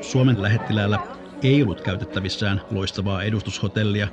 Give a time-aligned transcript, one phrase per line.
[0.00, 0.98] Suomen lähettiläällä
[1.42, 4.08] ei ollut käytettävissään loistavaa edustushotellia,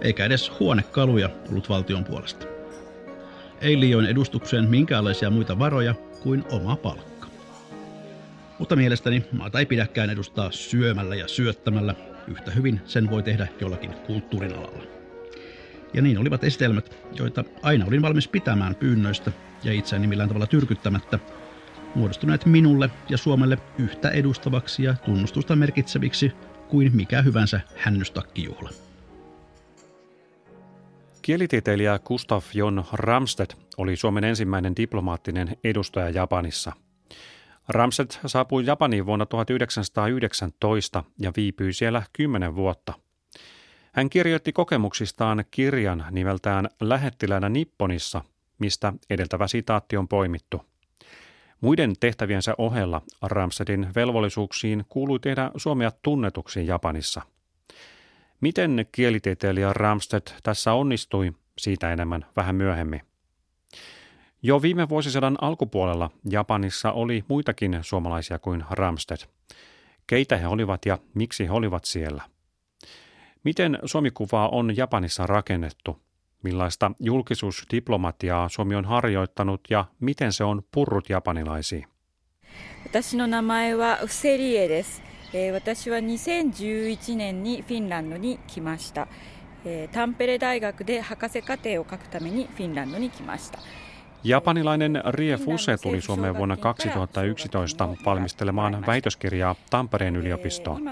[0.00, 2.46] eikä edes huonekaluja ollut valtion puolesta.
[3.60, 7.28] Ei liioin edustukseen minkäänlaisia muita varoja kuin oma palkka.
[8.58, 11.94] Mutta mielestäni maata ei pidäkään edustaa syömällä ja syöttämällä.
[12.28, 14.82] Yhtä hyvin sen voi tehdä jollakin kulttuurin alalla.
[15.94, 19.32] Ja niin olivat esitelmät, joita aina olin valmis pitämään pyynnöistä
[19.64, 21.18] ja itseäni millään tavalla tyrkyttämättä,
[21.94, 26.32] muodostuneet minulle ja Suomelle yhtä edustavaksi ja tunnustusta merkitseviksi
[26.68, 28.70] kuin mikä hyvänsä hännystakkijuhla.
[31.22, 36.72] Kielitieteilijä Gustav Jon Ramstedt oli Suomen ensimmäinen diplomaattinen edustaja Japanissa.
[37.68, 42.92] Ramstedt saapui Japaniin vuonna 1919 ja viipyi siellä kymmenen vuotta.
[43.92, 48.24] Hän kirjoitti kokemuksistaan kirjan nimeltään Lähettilänä Nipponissa,
[48.58, 50.62] mistä edeltävä sitaatti on poimittu.
[51.60, 57.22] Muiden tehtäviensä ohella Ramsedin velvollisuuksiin kuului tehdä Suomea tunnetuksi Japanissa.
[58.40, 63.00] Miten kielitieteilijä Ramstedt tässä onnistui, siitä enemmän vähän myöhemmin.
[64.42, 69.28] Jo viime vuosisadan alkupuolella Japanissa oli muitakin suomalaisia kuin Ramstedt.
[70.06, 72.22] Keitä he olivat ja miksi he olivat siellä?
[73.44, 76.07] Miten Suomikuvaa on Japanissa rakennettu?
[76.42, 81.86] Millaista julkisuusdiplomatiaa Suomi on harjoittanut ja miten se on purrut japanilaisiin?
[82.86, 89.08] 私の名前はウセリエです、えー、私は2011年にフィンランドに来ました、
[89.64, 93.58] えー、タンペレ大学で博士課程を書くためにフィンランドに来ました
[94.24, 100.82] Japanilainen Rie Fuse tuli Suomeen vuonna 2011 valmistelemaan väitöskirjaa Tampereen yliopistoon.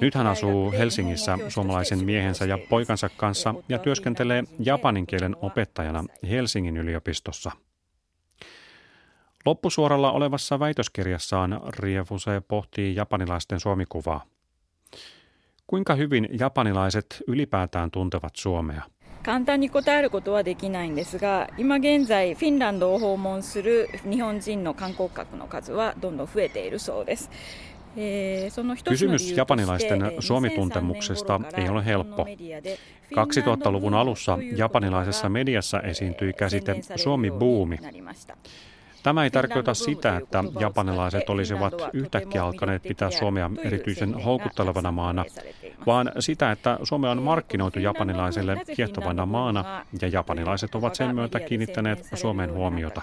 [0.00, 6.76] Nyt hän asuu Helsingissä suomalaisen miehensä ja poikansa kanssa ja työskentelee japanin kielen opettajana Helsingin
[6.76, 7.50] yliopistossa.
[9.46, 14.24] Loppusuoralla olevassa väitöskirjassaan Rie Fuse pohtii japanilaisten suomikuvaa.
[15.66, 18.82] Kuinka hyvin japanilaiset ylipäätään tuntevat Suomea?
[19.28, 27.30] 簡単に答えることはできないんですが今現在フィンランドを訪問する日本人の観光客の数はどんどん増えているそうです。
[27.94, 32.26] Kysymys japanilaisten suomituntemuksesta ei ole helppo.
[33.10, 37.78] 2000-luvun alussa japanilaisessa mediassa esiintyi käsite Suomi-buumi.
[39.02, 45.24] Tämä ei tarkoita sitä, että japanilaiset olisivat yhtäkkiä alkaneet pitää Suomea erityisen houkuttelevana maana,
[45.86, 52.08] vaan sitä, että Suomea on markkinoitu japanilaisille kiehtovana maana ja japanilaiset ovat sen myötä kiinnittäneet
[52.14, 53.00] Suomeen huomiota.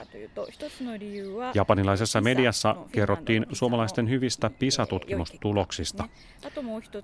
[1.54, 6.08] Japanilaisessa mediassa kerrottiin suomalaisten hyvistä PISA-tutkimustuloksista.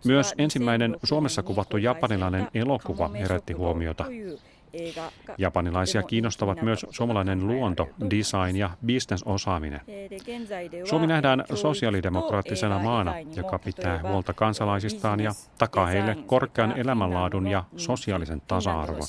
[0.05, 4.05] Myös ensimmäinen Suomessa kuvattu japanilainen elokuva herätti huomiota.
[5.37, 9.81] Japanilaisia kiinnostavat myös suomalainen luonto, design ja bisnesosaaminen.
[10.89, 18.41] Suomi nähdään sosiaalidemokraattisena maana, joka pitää huolta kansalaisistaan ja takaa heille korkean elämänlaadun ja sosiaalisen
[18.41, 19.01] tasa-arvon.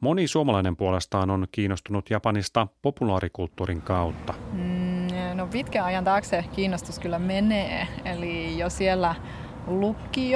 [0.00, 4.34] Moni suomalainen puolestaan on kiinnostunut Japanista populaarikulttuurin kautta.
[4.52, 4.93] Mm.
[5.34, 7.86] No pitkän ajan taakse kiinnostus kyllä menee.
[8.04, 9.14] Eli jo siellä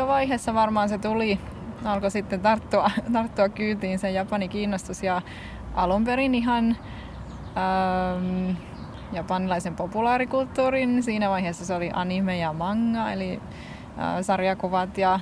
[0.07, 1.41] vaiheessa varmaan se tuli,
[1.85, 5.03] alkoi sitten tarttua, tarttua kyytiin sen Japanin kiinnostus.
[5.03, 5.23] Ja
[5.75, 6.77] alun perin ihan
[7.57, 8.57] ähm,
[9.13, 11.03] japanilaisen populaarikulttuurin.
[11.03, 13.41] Siinä vaiheessa se oli anime ja manga, eli
[13.99, 15.21] äh, sarjakuvat ja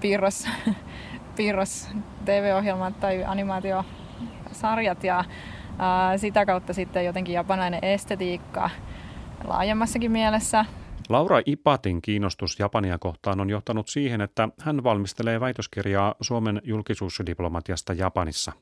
[0.00, 0.48] piirros,
[1.36, 1.88] piirros
[2.24, 5.04] TV-ohjelmat tai animaatiosarjat.
[5.04, 5.26] Ja äh,
[6.16, 8.70] sitä kautta sitten jotenkin japanilainen estetiikka
[9.48, 10.64] laajemmassakin mielessä.
[11.08, 18.52] Laura Ipatin kiinnostus Japania kohtaan on johtanut siihen, että hän valmistelee väitöskirjaa Suomen julkisuusdiplomatiasta Japanissa.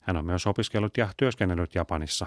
[0.00, 2.26] Hän on myös opiskellut ja työskennellyt Japanissa.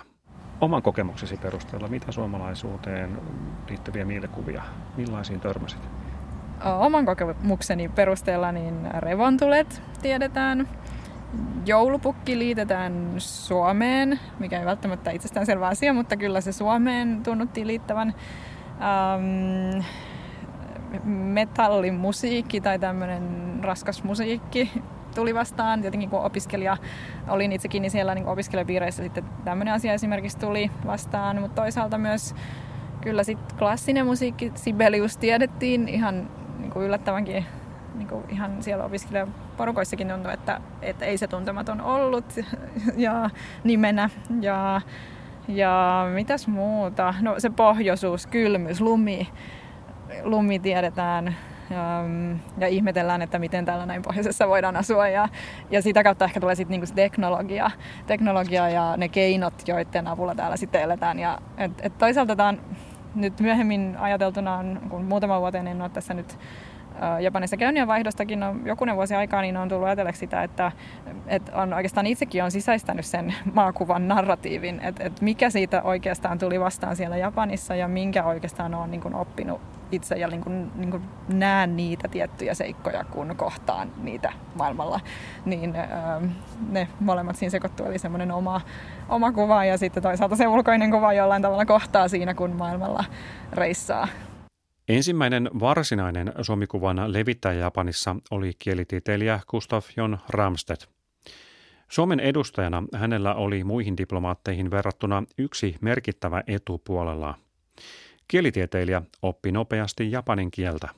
[0.62, 3.22] Oman kokemuksesi perusteella, mitä suomalaisuuteen
[3.70, 4.64] liittyviä mielikuvia,
[4.98, 5.80] millaisiin törmäsit?
[6.80, 10.70] Oman kokemukseni perusteella niin revontulet tiedetään,
[11.66, 18.14] joulupukki liitetään Suomeen, mikä ei välttämättä itsestäänselvä asia, mutta kyllä se Suomeen tunnuttiin liittävän.
[18.82, 19.86] Ähm,
[21.06, 24.72] metallimusiikki tai tämmöinen raskas musiikki
[25.16, 25.82] tuli vastaan.
[25.82, 26.78] Tietenkin kun opiskelija
[27.28, 31.42] olin itsekin, niin siellä niin opiskelijapiireissä sitten tämmöinen asia esimerkiksi tuli vastaan.
[31.42, 32.36] Mutta toisaalta myös
[33.02, 36.30] kyllä sitten klassinen musiikki, Sibelius tiedettiin ihan
[36.60, 37.46] niin kuin yllättävänkin
[37.96, 38.84] niin kuin ihan siellä
[39.62, 42.26] opiskelijaporukoissakin tuntuu, että, että ei se tuntematon ollut
[42.98, 43.30] ja
[43.64, 44.10] nimenä.
[44.42, 44.82] Ja,
[45.48, 47.14] ja mitäs muuta?
[47.22, 49.28] No se pohjoisuus, kylmyys, lumi.
[50.24, 51.36] Lumi tiedetään
[52.58, 55.08] ja ihmetellään, että miten täällä näin pohjoisessa voidaan asua.
[55.08, 55.30] Ja,
[55.72, 57.72] ja sitä kautta ehkä tulee sitten niinku se teknologia,
[58.08, 61.20] teknologia ja ne keinot, joiden avulla täällä sitten eletään.
[61.20, 62.54] Ja, et, et toisaalta tämä
[63.16, 66.38] nyt myöhemmin ajateltuna, kun muutama vuoteen en ole tässä nyt
[67.20, 70.72] Japanissa käynnin vaihdostakin on jokunen vuosi aikaa, niin on tullut ajatelleeksi sitä, että,
[71.28, 76.60] että on oikeastaan itsekin on sisäistänyt sen maakuvan narratiivin, että, että mikä siitä oikeastaan tuli
[76.60, 79.62] vastaan siellä Japanissa ja minkä oikeastaan on niin kuin oppinut
[79.92, 85.00] itse ja niin kuin, niin kuin näen niitä tiettyjä seikkoja, kun kohtaan niitä maailmalla.
[85.46, 85.74] Niin
[86.70, 88.62] ne molemmat siinä sekoittuu, eli semmoinen oma,
[89.10, 93.04] oma kuva ja sitten toisaalta se ulkoinen kuva jollain tavalla kohtaa siinä, kun maailmalla
[93.54, 94.08] reissaa.
[94.92, 100.90] Ensimmäinen varsinainen suomikuvan levittäjä Japanissa oli kielitieteilijä Gustav Jon Ramstedt.
[101.90, 107.36] Suomen edustajana hänellä oli muihin diplomaatteihin verrattuna yksi merkittävä etu puolellaan.
[108.28, 110.90] Kielitieteilijä oppi nopeasti japanin kieltä.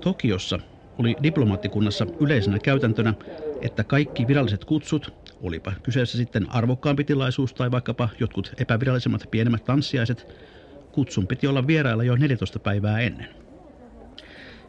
[0.00, 0.58] Tokiossa
[0.98, 3.14] oli diplomaattikunnassa yleisenä käytäntönä,
[3.62, 10.26] että kaikki viralliset kutsut, olipa kyseessä sitten arvokkaampi tilaisuus tai vaikkapa jotkut epävirallisemmat pienemmät tanssiaiset,
[10.92, 13.28] kutsun piti olla vierailla jo 14 päivää ennen.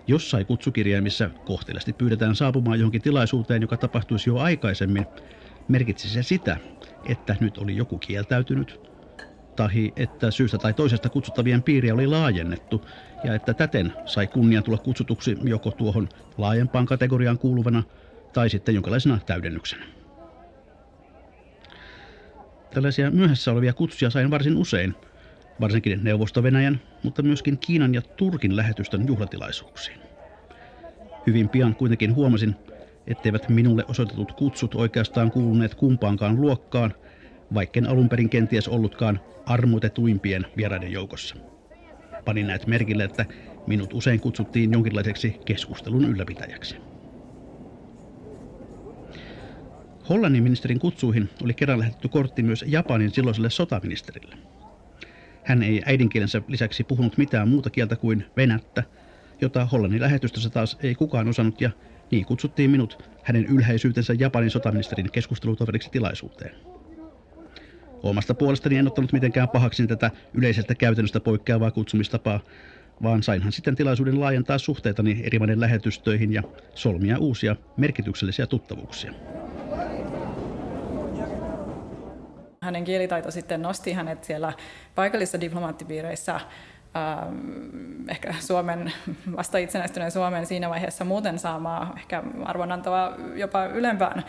[0.08, 5.06] Jossain kutsukirjaimissa kohtelasti pyydetään saapumaan johonkin tilaisuuteen, joka tapahtuisi jo aikaisemmin,
[5.68, 6.58] merkitsi se sitä,
[7.06, 8.80] että nyt oli joku kieltäytynyt,
[9.56, 12.86] tahi että syystä tai toisesta kutsuttavien piiriä oli laajennettu
[13.24, 17.84] ja että täten sai kunnia tulla kutsutuksi joko tuohon laajempaan kategoriaan kuuluvana
[18.34, 19.86] tai sitten jonkinlaisena täydennyksenä.
[22.74, 24.96] Tällaisia myöhässä olevia kutsuja sain varsin usein,
[25.62, 29.98] varsinkin Neuvosto-Venäjän, mutta myöskin Kiinan ja Turkin lähetystön juhlatilaisuuksiin.
[31.28, 32.56] Hyvin pian kuitenkin huomasin,
[33.08, 36.94] etteivät minulle osoitetut kutsut oikeastaan kuuluneet kumpaankaan luokkaan,
[37.54, 41.36] vaikken alun perin kenties ollutkaan armotetuimpien vieraiden joukossa.
[42.26, 43.26] Panin näet merkille, että
[43.68, 46.76] minut usein kutsuttiin jonkinlaiseksi keskustelun ylläpitäjäksi.
[50.10, 54.38] Hollannin ministerin kutsuihin oli kerran lähetetty kortti myös Japanin silloiselle sotaministerille.
[55.44, 58.84] Hän ei äidinkielensä lisäksi puhunut mitään muuta kieltä kuin venättä,
[59.42, 61.72] jota Hollannin lähetystössä taas ei kukaan osannut ja
[62.12, 66.56] niin kutsuttiin minut hänen ylhäisyytensä Japanin sotaministerin keskustelutoveriksi tilaisuuteen.
[68.04, 72.40] Omasta puolestani en ottanut mitenkään pahaksi tätä yleisestä käytännöstä poikkeavaa kutsumistapaa,
[73.04, 76.44] vaan sainhan sitten tilaisuuden laajentaa suhteitani eri maiden lähetystöihin ja
[76.76, 79.14] solmia uusia merkityksellisiä tuttavuuksia.
[82.62, 84.54] Hänen kielitaito sitten nosti hänet siellä
[84.96, 88.92] paikallisissa diplomaattipiireissä ähm, ehkä Suomen,
[89.38, 94.24] vasta itsenäistyneen Suomen siinä vaiheessa muuten saamaan ehkä arvonantoa jopa ylempään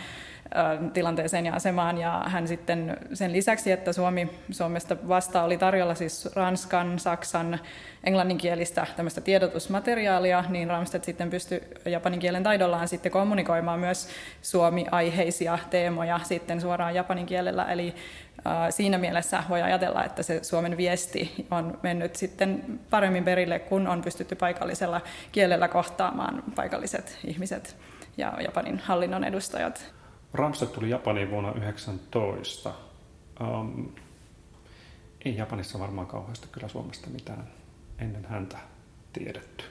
[0.92, 1.98] tilanteeseen ja asemaan.
[1.98, 7.60] Ja hän sitten sen lisäksi, että Suomi, Suomesta vasta oli tarjolla siis Ranskan, Saksan,
[8.04, 14.08] englanninkielistä tämmöistä tiedotusmateriaalia, niin Ramstedt sitten pystyi japanin kielen taidollaan sitten kommunikoimaan myös
[14.42, 17.64] Suomi-aiheisia teemoja sitten suoraan japanin kielellä.
[17.64, 17.94] Eli
[18.70, 24.02] siinä mielessä voi ajatella, että se Suomen viesti on mennyt sitten paremmin perille, kun on
[24.02, 25.00] pystytty paikallisella
[25.32, 27.76] kielellä kohtaamaan paikalliset ihmiset
[28.16, 29.94] ja Japanin hallinnon edustajat.
[30.34, 32.72] Ramstedt tuli Japaniin vuonna 19.
[33.40, 33.88] Um,
[35.24, 37.44] ei Japanissa varmaan kauheasti kyllä Suomesta mitään
[37.98, 38.58] ennen häntä
[39.12, 39.64] tiedetty.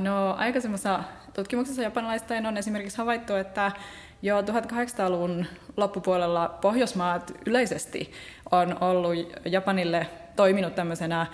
[0.00, 1.02] No, aikaisemmassa
[1.34, 3.72] tutkimuksessa japanilaista on esimerkiksi havaittu, että
[4.22, 8.12] jo 1800-luvun loppupuolella Pohjoismaat yleisesti
[8.52, 11.26] on ollut Japanille toiminut tämmöisenä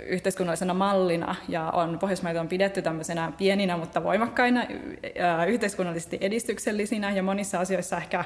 [0.00, 4.66] yhteiskunnallisena mallina ja on Pohjoismaita on pidetty tämmöisenä pieninä, mutta voimakkaina,
[5.46, 8.24] yhteiskunnallisesti edistyksellisinä ja monissa asioissa ehkä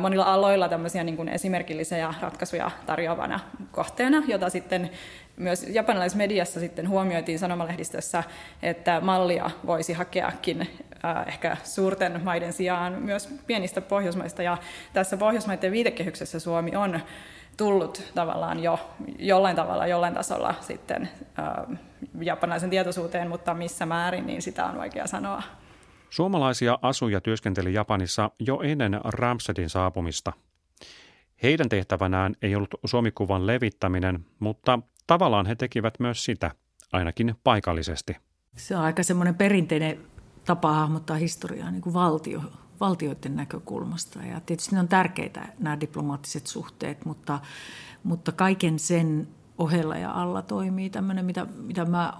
[0.00, 3.40] monilla aloilla tämmöisiä niin kuin esimerkillisiä ratkaisuja tarjoavana
[3.72, 4.90] kohteena, jota sitten
[5.36, 8.24] myös japanilaisessa mediassa sitten huomioitiin sanomalehdistössä,
[8.62, 10.68] että mallia voisi hakeakin
[11.26, 14.42] ehkä suurten maiden sijaan myös pienistä pohjoismaista.
[14.42, 14.58] Ja
[14.92, 17.00] tässä pohjoismaiden viitekehyksessä Suomi on
[17.58, 18.78] tullut tavallaan jo
[19.18, 21.78] jollain tavalla, jollain tasolla sitten äh,
[22.20, 25.42] japanilaisen tietoisuuteen, mutta missä määrin, niin sitä on vaikea sanoa.
[26.10, 30.32] Suomalaisia asuja työskenteli Japanissa jo ennen Ramsedin saapumista.
[31.42, 36.50] Heidän tehtävänään ei ollut suomikuvan levittäminen, mutta tavallaan he tekivät myös sitä,
[36.92, 38.16] ainakin paikallisesti.
[38.56, 39.98] Se on aika semmoinen perinteinen
[40.44, 42.40] tapa hahmottaa historiaa niin kuin valtio,
[42.80, 44.22] valtioiden näkökulmasta.
[44.22, 47.40] Ja tietysti ne on tärkeitä nämä diplomaattiset suhteet, mutta,
[48.02, 52.12] mutta kaiken sen ohella ja alla toimii tämmöinen, mitä, mitä mä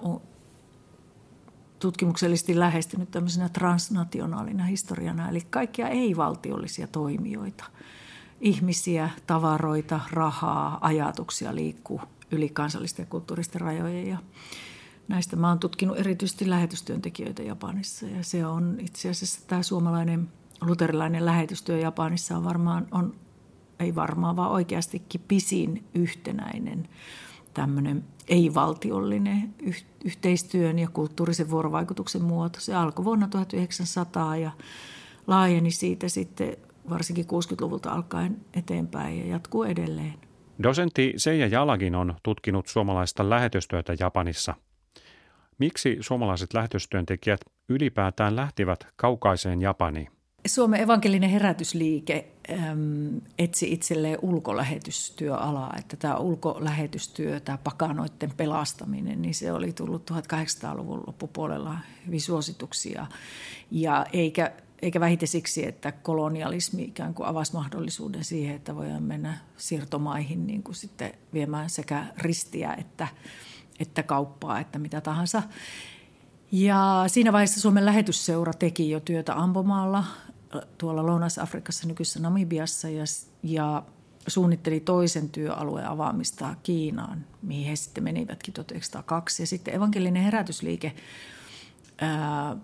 [1.78, 7.64] tutkimuksellisesti lähestynyt tämmöisenä transnationaalina historiana, eli kaikkia ei-valtiollisia toimijoita.
[8.40, 12.00] Ihmisiä, tavaroita, rahaa, ajatuksia liikkuu
[12.30, 14.06] yli kansallisten ja kulttuuristen rajojen.
[14.06, 14.18] Ja
[15.08, 20.28] näistä mä oon tutkinut erityisesti lähetystyöntekijöitä Japanissa ja se on itse asiassa tämä suomalainen
[20.60, 23.14] luterilainen lähetystyö Japanissa on varmaan, on,
[23.80, 26.88] ei varmaan, vaan oikeastikin pisin yhtenäinen
[27.54, 29.54] tämmöinen ei-valtiollinen
[30.04, 32.60] yhteistyön ja kulttuurisen vuorovaikutuksen muoto.
[32.60, 34.50] Se alkoi vuonna 1900 ja
[35.26, 36.56] laajeni siitä sitten
[36.90, 40.14] varsinkin 60-luvulta alkaen eteenpäin ja jatkuu edelleen.
[40.62, 44.54] Dosentti Seija Jalagin on tutkinut suomalaista lähetystyötä Japanissa.
[45.58, 50.17] Miksi suomalaiset lähetystyöntekijät ylipäätään lähtivät kaukaiseen Japaniin?
[50.48, 59.52] Suomen evankelinen herätysliike äm, etsi itselleen ulkolähetystyöalaa, että tämä ulkolähetystyö, tämä pakanoiden pelastaminen, niin se
[59.52, 63.06] oli tullut 1800-luvun loppupuolella hyvin suosituksia.
[63.70, 64.52] Ja eikä,
[64.82, 70.62] eikä vähiten siksi, että kolonialismi ikään kuin avasi mahdollisuuden siihen, että voidaan mennä siirtomaihin niin
[70.62, 73.08] kuin sitten viemään sekä ristiä että,
[73.80, 75.42] että kauppaa, että mitä tahansa.
[76.52, 80.04] Ja siinä vaiheessa Suomen lähetysseura teki jo työtä Ambomaalla
[80.78, 83.04] tuolla Lounais-Afrikassa, nykyisessä Namibiassa ja,
[83.42, 83.82] ja
[84.26, 89.42] suunnitteli toisen työalueen avaamista Kiinaan, mihin he sitten menivätkin 1902.
[89.42, 90.94] Ja sitten evankelinen herätysliike
[92.00, 92.56] ää,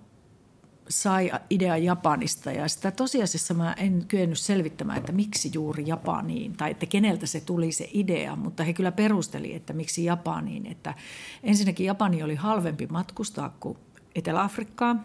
[0.88, 6.70] sai idean Japanista ja sitä tosiasiassa mä en kyennyt selvittämään, että miksi juuri Japaniin tai
[6.70, 10.66] että keneltä se tuli se idea, mutta he kyllä perusteli, että miksi Japaniin.
[10.66, 10.94] Että
[11.42, 13.78] ensinnäkin Japani oli halvempi matkustaa kuin
[14.14, 15.04] Etelä-Afrikkaan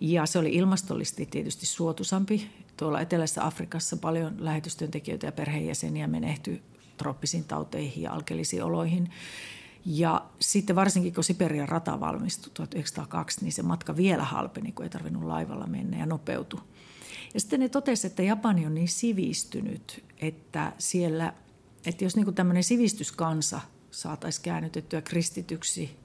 [0.00, 2.50] ja se oli ilmastollisesti tietysti suotusampi.
[2.76, 6.62] Tuolla Etelässä Afrikassa paljon lähetystyöntekijöitä ja perheenjäseniä menehtyi
[6.96, 9.10] trooppisiin tauteihin ja alkeellisiin oloihin.
[9.86, 14.90] Ja sitten varsinkin kun Siperian rata valmistui 1902, niin se matka vielä halpeni, kun ei
[14.90, 16.60] tarvinnut laivalla mennä ja nopeutui.
[17.34, 21.34] Ja sitten ne totesivat, että Japani on niin sivistynyt, että siellä,
[21.86, 23.60] että jos niin tämmöinen sivistyskansa
[23.90, 25.96] saataisiin käännytettyä kristityksi,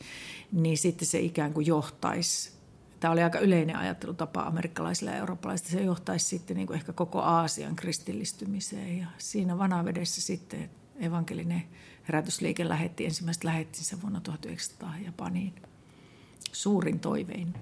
[0.51, 2.58] niin sitten se ikään kuin johtaisi
[2.99, 5.71] Tämä oli aika yleinen ajattelutapa amerikkalaisilla ja eurooppalaisilla.
[5.71, 8.99] Se johtaisi sitten niin kuin ehkä koko Aasian kristillistymiseen.
[8.99, 11.63] Ja siinä vanavedessä sitten evankelinen
[12.07, 15.53] herätysliike lähetti ensimmäistä lähettinsä vuonna 1900 Japaniin.
[16.51, 17.53] Suurin toivein.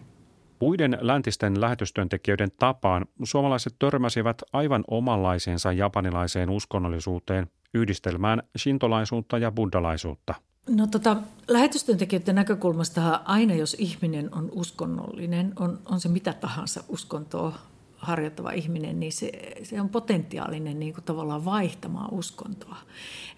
[0.59, 10.33] Muiden läntisten lähetystyöntekijöiden tapaan suomalaiset törmäsivät aivan omanlaiseensa japanilaiseen uskonnollisuuteen yhdistelmään shintolaisuutta ja buddhalaisuutta–
[10.67, 17.59] No tota, lähetystyöntekijöiden näkökulmasta aina jos ihminen on uskonnollinen, on, on se mitä tahansa uskontoa
[17.97, 19.31] harjoittava ihminen, niin se,
[19.63, 22.77] se on potentiaalinen niin kuin tavallaan vaihtamaan uskontoa.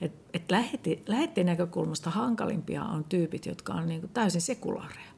[0.02, 5.12] Et, et lähetti, lähetteen näkökulmasta hankalimpia on tyypit, jotka on niin kuin täysin sekulaareja.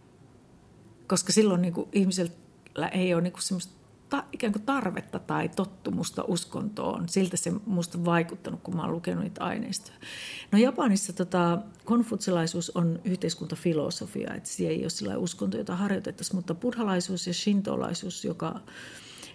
[1.07, 3.80] Koska silloin niin kuin ihmisellä ei ole niin kuin semmoista
[4.11, 7.09] ta, ikään kuin tarvetta tai tottumusta uskontoon.
[7.09, 9.97] Siltä se minusta on vaikuttanut, kun olen lukenut niitä aineistoja.
[10.51, 16.55] No Japanissa tota, konfutsilaisuus on yhteiskuntafilosofia, että siellä ei ole sillä uskonto, jota harjoitettaisiin, mutta
[16.55, 18.59] buddhalaisuus ja shintolaisuus, joka,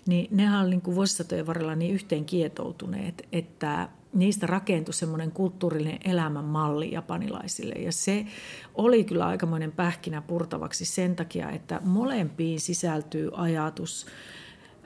[0.06, 5.99] niin nehän on niin kuin vuosisatojen varrella niin yhteen kietoutuneet, että niistä rakentui semmoinen kulttuurillinen
[6.04, 7.75] elämänmalli japanilaisille.
[7.75, 8.26] Ja se
[8.75, 14.06] oli kyllä aikamoinen pähkinä purtavaksi sen takia, että molempiin sisältyy ajatus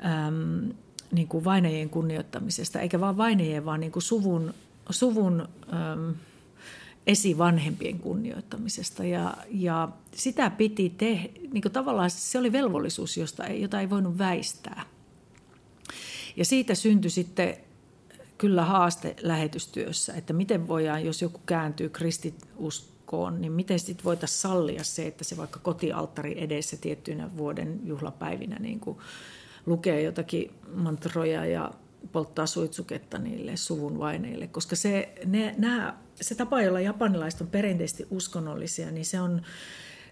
[0.04, 0.74] äm,
[1.12, 4.54] niin kuin vainajien kunnioittamisesta, eikä vain vainajien, vaan niin kuin suvun,
[4.90, 6.14] suvun äm,
[7.06, 9.04] esivanhempien kunnioittamisesta.
[9.04, 13.90] Ja, ja sitä piti tehdä, niin kuin tavallaan se oli velvollisuus, josta ei, jota ei
[13.90, 14.82] voinut väistää.
[16.36, 17.56] Ja siitä syntyi sitten
[18.38, 24.84] kyllä haaste lähetystyössä, että miten voidaan, jos joku kääntyy kristinuskoon, niin miten sitten voitaisiin sallia
[24.84, 28.98] se, että se vaikka kotialttari edessä tiettyinä vuoden juhlapäivinä niin kuin
[29.66, 31.70] lukee jotakin mantroja ja
[32.12, 38.06] polttaa suitsuketta niille suvun vaineille, koska se, ne, nämä, se tapa, jolla japanilaiset on perinteisesti
[38.10, 39.42] uskonnollisia, niin se on,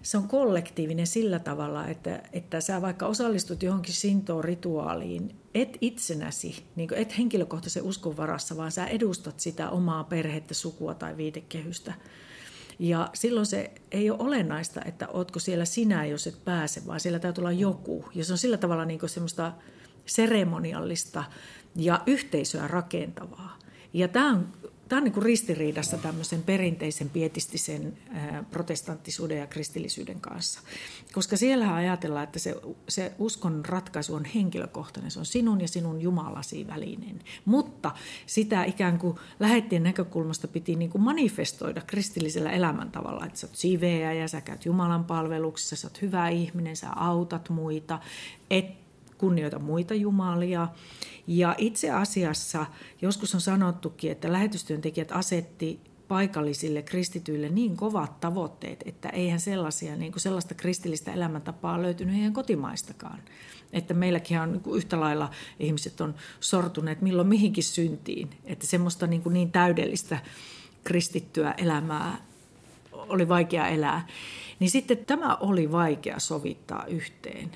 [0.02, 6.64] se on kollektiivinen sillä tavalla, että, että sä vaikka osallistut johonkin sintoon rituaaliin, et itsenäsi,
[6.76, 11.94] niin et henkilökohtaisen uskon varassa, vaan sä edustat sitä omaa perhettä, sukua tai viitekehystä–
[12.78, 17.18] ja silloin se ei ole olennaista, että ootko siellä sinä, jos et pääse, vaan siellä
[17.18, 18.04] täytyy olla joku.
[18.14, 19.52] Ja se on sillä tavalla niin semmoista
[20.06, 21.24] seremoniallista
[21.76, 23.58] ja yhteisöä rakentavaa.
[23.92, 24.48] Ja tämä on
[24.88, 27.98] tämä on niin kuin ristiriidassa tämmöisen perinteisen pietistisen
[28.50, 30.60] protestanttisuuden ja kristillisyyden kanssa.
[31.12, 32.54] Koska siellä ajatellaan, että se,
[32.88, 35.10] se uskon ratkaisu on henkilökohtainen.
[35.10, 37.18] Se on sinun ja sinun Jumalasi välinen.
[37.44, 37.90] Mutta
[38.26, 43.26] sitä ikään kuin lähettien näkökulmasta piti niin kuin manifestoida kristillisellä elämäntavalla.
[43.26, 47.48] Että sä oot siveä ja sä käyt Jumalan palveluksessa, sä oot hyvä ihminen, sä autat
[47.48, 47.98] muita,
[48.50, 48.87] et
[49.18, 50.68] kunnioita muita jumalia.
[51.26, 52.66] Ja itse asiassa
[53.02, 60.12] joskus on sanottukin, että lähetystyöntekijät asetti paikallisille kristityille niin kovat tavoitteet, että eihän sellaisia, niin
[60.12, 63.18] kuin sellaista kristillistä elämäntapaa löytynyt heidän kotimaistakaan.
[63.72, 69.22] Että meilläkin on niin yhtä lailla ihmiset on sortuneet milloin mihinkin syntiin, että semmoista niin,
[69.22, 70.18] kuin niin täydellistä
[70.84, 72.18] kristittyä elämää
[72.92, 74.06] oli vaikea elää.
[74.60, 77.50] Niin sitten tämä oli vaikea sovittaa yhteen.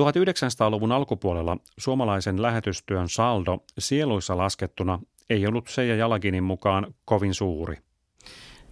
[0.00, 4.98] 1900-luvun alkupuolella suomalaisen lähetystyön saldo sieluissa laskettuna
[5.30, 7.76] ei ollut Seija Jalaginin mukaan kovin suuri.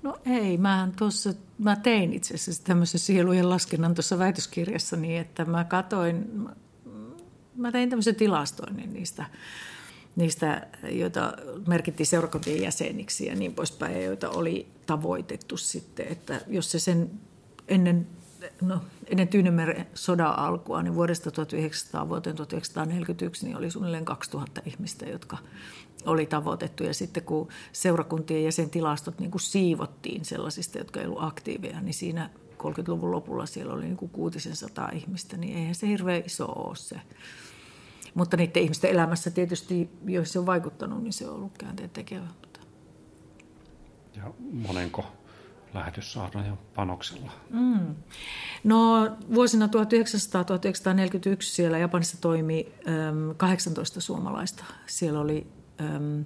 [0.02, 5.44] No ei, mä, tuossa, mä tein itse asiassa tämmöisen sielujen laskennan tuossa väitöskirjassa niin, että
[5.44, 6.48] mä katoin,
[7.56, 9.24] mä tein tämmöisen tilastoinnin niistä,
[10.16, 11.32] niistä joita
[11.66, 17.10] merkittiin seurakuntien jäseniksi ja niin poispäin, joita oli tavoitettu sitten, että jos se sen
[17.68, 18.06] ennen
[18.60, 25.06] no, ennen Tyynemeren sodan alkua, niin vuodesta 1900 vuoteen 1941 niin oli suunnilleen 2000 ihmistä,
[25.06, 25.38] jotka
[26.06, 26.84] oli tavoitettu.
[26.84, 32.30] Ja sitten kun seurakuntien jäsentilastot niin kuin siivottiin sellaisista, jotka ei ollut aktiiveja, niin siinä
[32.58, 37.00] 30-luvun lopulla siellä oli niin kuin 600 ihmistä, niin eihän se hirveän iso ole se.
[38.14, 42.26] Mutta niiden ihmisten elämässä tietysti, jos se on vaikuttanut, niin se on ollut käänteen tekevä.
[44.16, 45.04] Ja monenko
[45.74, 47.32] lähetyssaarnojen panoksella?
[47.50, 47.94] Mm.
[48.64, 49.70] No vuosina 1900-1941
[51.40, 54.64] siellä Japanissa toimi äm, 18 suomalaista.
[54.86, 55.46] Siellä oli
[55.80, 56.24] äm,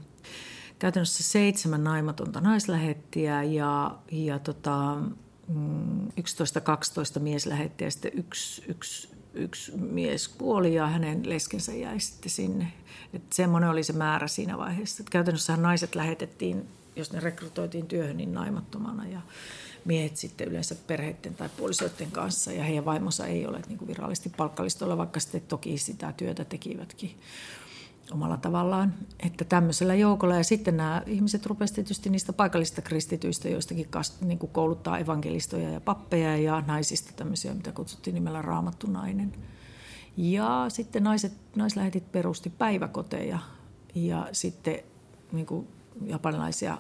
[0.79, 5.01] käytännössä seitsemän naimatonta naislähettiä ja, ja tota, 11-12
[7.19, 12.73] mm, mieslähettiä ja sitten yksi, yksi, yksi mies kuoli ja hänen leskensä jäi sitten sinne.
[13.15, 15.03] Että semmoinen oli se määrä siinä vaiheessa.
[15.03, 19.21] Että käytännössä naiset lähetettiin jos ne rekrytoitiin työhön, niin naimattomana ja
[19.85, 24.33] miehet sitten yleensä perheiden tai puolisoiden kanssa ja heidän vaimonsa ei ole niin kuin virallisesti
[24.37, 27.17] palkkalistolla, vaikka sitten toki sitä työtä tekivätkin
[28.13, 28.95] omalla tavallaan.
[29.21, 33.89] Että tämmöisellä joukolla ja sitten nämä ihmiset rupesivat tietysti niistä paikallisista kristityistä, joistakin
[34.21, 39.33] niin kuin kouluttaa evankelistoja ja pappeja ja naisista tämmöisiä, mitä kutsuttiin nimellä raamattu nainen.
[40.17, 43.39] Ja sitten naiset, naislähetit perusti päiväkoteja
[43.95, 44.79] ja sitten
[45.33, 45.69] niin kuin
[46.07, 46.79] japanilaisia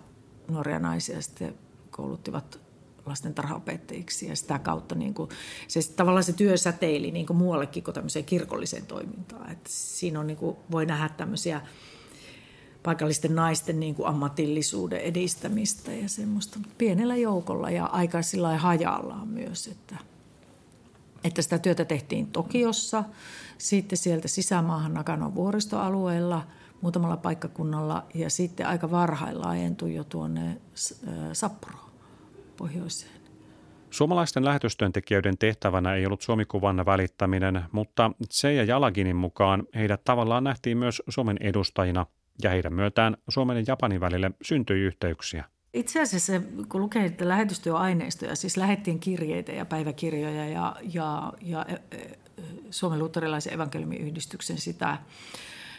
[0.48, 1.54] nuoria naisia sitten
[1.90, 2.60] kouluttivat
[3.08, 5.30] lasten tarhaopettajiksi ja sitä kautta niin kuin,
[5.68, 9.50] se, tavallaan se työ säteili niin kuin muuallekin kuin tämmöiseen kirkolliseen toimintaan.
[9.50, 11.60] Et siinä on, niin kuin, voi nähdä tämmöisiä
[12.82, 19.66] paikallisten naisten niin kuin ammatillisuuden edistämistä ja semmoista pienellä joukolla ja aika sillä hajallaan myös,
[19.66, 19.96] että,
[21.24, 23.04] että sitä työtä tehtiin Tokiossa,
[23.58, 26.46] sitten sieltä sisämaahan Nakanon vuoristoalueella–
[26.80, 30.56] muutamalla paikkakunnalla ja sitten aika varhain laajentui jo tuonne
[31.32, 31.90] Sapporoon
[32.56, 33.18] pohjoiseen.
[33.90, 41.02] Suomalaisten lähetystyöntekijöiden tehtävänä ei ollut Suomikuvan välittäminen, mutta Seija Jalaginin mukaan heidät tavallaan nähtiin myös
[41.08, 42.06] Suomen edustajina
[42.42, 45.44] ja heidän myötään Suomen ja Japanin välille syntyi yhteyksiä.
[45.74, 46.32] Itse asiassa
[46.68, 51.66] kun lukee niitä lähetystyöaineistoja, siis lähettiin kirjeitä ja päiväkirjoja ja, ja, ja
[52.70, 54.98] Suomen luterilaisen evankeliumiyhdistyksen sitä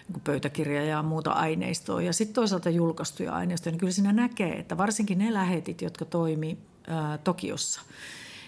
[0.10, 4.78] niin pöytäkirja ja muuta aineistoa ja sitten toisaalta julkaistuja aineistoja, niin kyllä siinä näkee, että
[4.78, 7.82] varsinkin ne lähetit, jotka toimi ää, Tokiossa,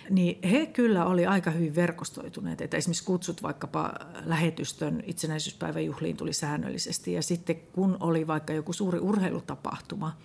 [0.10, 3.94] niin he kyllä oli aika hyvin verkostoituneet, että esimerkiksi kutsut vaikkapa
[4.26, 10.18] lähetystön itsenäisyyspäiväjuhliin tuli säännöllisesti ja sitten kun oli vaikka joku suuri urheilutapahtuma,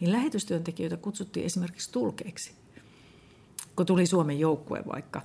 [0.00, 2.52] niin lähetystyöntekijöitä kutsuttiin esimerkiksi tulkeiksi.
[3.76, 5.22] Kun tuli Suomen joukkue vaikka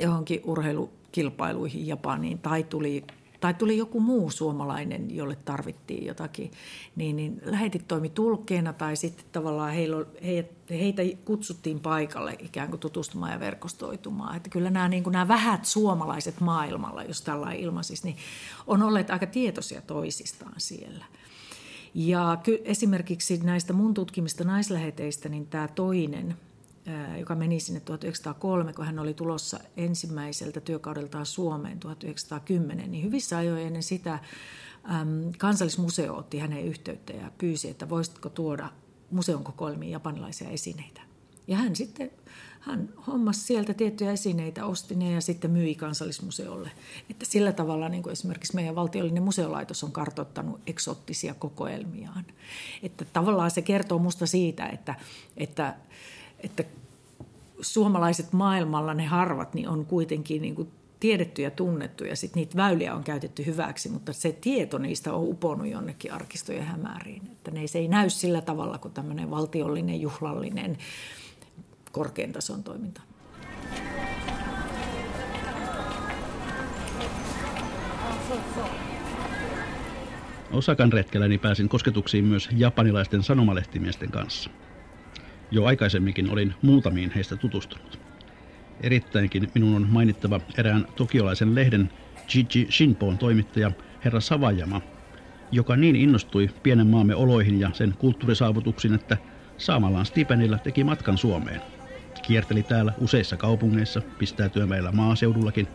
[0.00, 3.04] johonkin urheilukilpailuihin Japaniin tai tuli
[3.40, 6.50] tai tuli joku muu suomalainen, jolle tarvittiin jotakin,
[6.96, 10.06] niin, niin lähetit toimi tulkkeena tai sitten tavallaan heillä,
[10.70, 14.36] heitä kutsuttiin paikalle ikään kuin tutustumaan ja verkostoitumaan.
[14.36, 18.16] Että kyllä nämä, niin kuin nämä vähät suomalaiset maailmalla, jos tällä ilmaisisi, niin
[18.66, 21.04] on olleet aika tietoisia toisistaan siellä.
[21.94, 26.36] Ja ky- esimerkiksi näistä mun tutkimista naisläheteistä, niin tämä toinen–
[27.18, 33.66] joka meni sinne 1903, kun hän oli tulossa ensimmäiseltä työkaudeltaan Suomeen 1910, niin hyvissä ajoin
[33.66, 34.18] ennen sitä
[35.38, 38.70] kansallismuseo otti hänen yhteyttä ja pyysi, että voisitko tuoda
[39.10, 41.00] museon kokoelmiin japanilaisia esineitä.
[41.46, 42.10] Ja hän sitten
[42.60, 46.70] hän hommasi sieltä tiettyjä esineitä, osti ne ja sitten myi kansallismuseolle.
[47.10, 52.24] Että sillä tavalla niin kuin esimerkiksi meidän valtiollinen museolaitos on kartoittanut eksottisia kokoelmiaan.
[52.82, 54.94] Että tavallaan se kertoo musta siitä, että,
[55.36, 55.76] että,
[56.42, 56.64] että
[57.60, 62.56] suomalaiset maailmalla ne harvat niin on kuitenkin niin kuin tiedetty ja tunnettu ja sitten niitä
[62.56, 67.22] väyliä on käytetty hyväksi, mutta se tieto niistä on uponnut jonnekin arkistojen hämäriin.
[67.32, 70.78] Että ne, se ei näy sillä tavalla kuin tämmöinen valtiollinen, juhlallinen,
[71.92, 73.02] korkean tason toiminta.
[80.52, 84.50] Osakan retkelläni pääsin kosketuksiin myös japanilaisten sanomalehtimiesten kanssa.
[85.50, 87.98] Jo aikaisemminkin olin muutamiin heistä tutustunut.
[88.80, 91.90] Erittäinkin minun on mainittava erään tokiolaisen lehden
[92.34, 93.72] Jiji Shinpoon toimittaja
[94.04, 94.80] herra Savajama,
[95.52, 99.16] joka niin innostui pienen maamme oloihin ja sen kulttuurisaavutuksiin, että
[99.56, 101.60] saamallaan stipendillä teki matkan Suomeen.
[102.22, 105.68] Kierteli täällä useissa kaupungeissa, pistäytyen meillä maaseudullakin,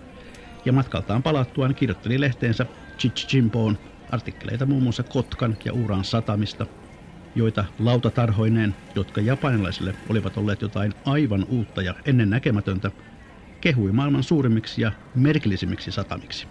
[0.65, 2.65] ja matkaltaan palattuaan kirjoitteli lehteensä
[2.99, 3.77] Chichimpoon
[4.11, 6.65] artikkeleita muun muassa Kotkan ja Uran satamista,
[7.35, 12.91] joita lautatarhoineen, jotka japanilaisille olivat olleet jotain aivan uutta ja ennen näkemätöntä,
[13.61, 16.47] kehui maailman suurimmiksi ja merkillisimmiksi satamiksi.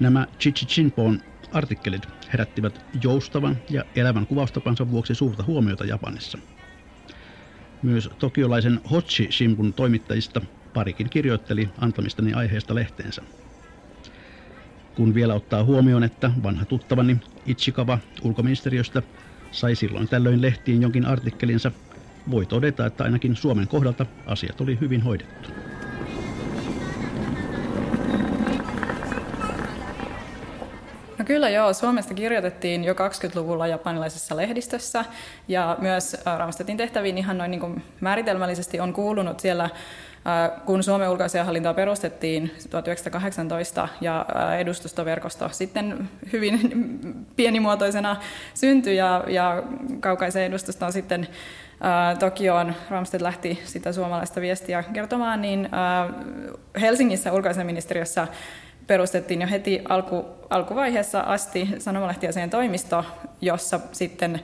[0.00, 2.02] Nämä Chichichinpoon artikkelit
[2.32, 6.38] herättivät joustavan ja elävän kuvaustapansa vuoksi suurta huomiota Japanissa.
[7.82, 10.40] Myös tokiolaisen Hochi Shimbun toimittajista
[10.72, 13.22] parikin kirjoitteli antamistani aiheesta lehteensä.
[14.96, 19.02] Kun vielä ottaa huomioon, että vanha tuttavani Ichikawa ulkoministeriöstä
[19.50, 21.72] sai silloin tällöin lehtiin jonkin artikkelinsa,
[22.30, 25.50] voi todeta, että ainakin Suomen kohdalta asiat oli hyvin hoidettu.
[31.18, 35.04] No kyllä joo, Suomesta kirjoitettiin jo 20-luvulla japanilaisessa lehdistössä
[35.48, 39.70] ja myös Ramstedtin tehtäviin ihan noin niin kuin määritelmällisesti on kuulunut siellä
[40.64, 44.26] kun Suomen ulkoasiahallintoa perustettiin 1918 ja
[44.58, 46.60] edustustoverkosto sitten hyvin
[47.36, 48.16] pienimuotoisena
[48.54, 49.62] syntyi ja, ja
[50.00, 51.28] kaukaisen edustusta on sitten
[52.18, 55.68] Tokioon Ramstedt lähti sitä suomalaista viestiä kertomaan, niin
[56.80, 58.28] Helsingissä ulkoasiaministeriössä
[58.86, 63.04] perustettiin jo heti alku, alkuvaiheessa asti sanomalehtiaseen toimisto,
[63.40, 64.40] jossa sitten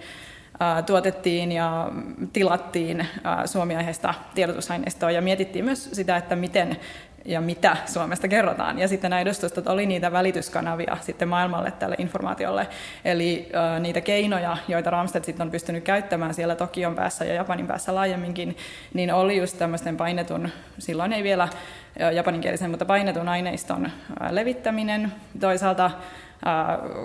[0.87, 1.91] tuotettiin ja
[2.33, 3.07] tilattiin
[3.45, 6.77] suomiaiheesta tiedotusaineistoa ja mietittiin myös sitä, että miten
[7.25, 8.79] ja mitä Suomesta kerrotaan.
[8.79, 12.69] Ja sitten nämä edustustot oli niitä välityskanavia sitten maailmalle tälle informaatiolle.
[13.05, 17.67] Eli äh, niitä keinoja, joita Ramstedt sitten on pystynyt käyttämään siellä Tokion päässä ja Japanin
[17.67, 18.57] päässä laajemminkin,
[18.95, 21.49] niin oli just tämmöisten painetun, silloin ei vielä
[22.15, 25.13] japaninkielisen, mutta painetun aineiston äh, levittäminen.
[25.41, 25.91] Toisaalta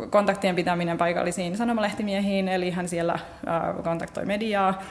[0.09, 3.19] kontaktien pitäminen paikallisiin sanomalehtimiehiin, eli hän siellä
[3.83, 4.81] kontaktoi mediaa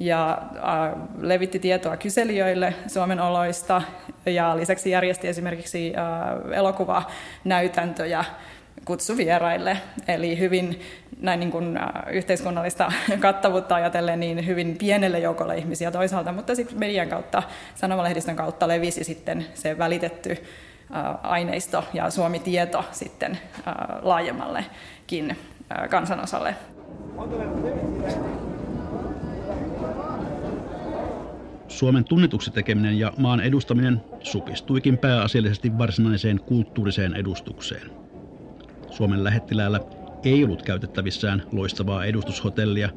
[0.00, 0.42] ja
[1.20, 3.82] levitti tietoa kyselijöille Suomen oloista
[4.26, 5.92] ja lisäksi järjesti esimerkiksi
[6.54, 8.24] elokuvanäytäntöjä
[8.84, 9.76] kutsuvieraille,
[10.08, 10.80] eli hyvin
[11.20, 11.78] näin niin kuin
[12.10, 17.42] yhteiskunnallista kattavuutta ajatellen niin hyvin pienelle joukolle ihmisiä toisaalta, mutta sitten median kautta,
[17.74, 20.36] sanomalehdistön kautta levisi sitten se välitetty
[21.22, 23.38] aineisto ja Suomi-tieto sitten
[24.02, 25.36] laajemmallekin
[25.90, 26.54] kansanosalle.
[31.68, 37.90] Suomen tunnetuksi tekeminen ja maan edustaminen supistuikin pääasiallisesti varsinaiseen kulttuuriseen edustukseen.
[38.90, 39.80] Suomen lähettiläällä
[40.24, 42.88] ei ollut käytettävissään loistavaa edustushotellia,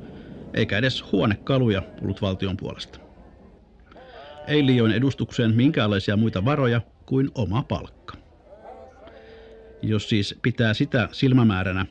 [0.54, 3.00] eikä edes huonekaluja ollut valtion puolesta.
[4.48, 8.18] Ei liioin edustukseen minkäänlaisia muita varoja kuin oma palkka.
[9.82, 11.86] Jos siis pitää sitä silmämääränä,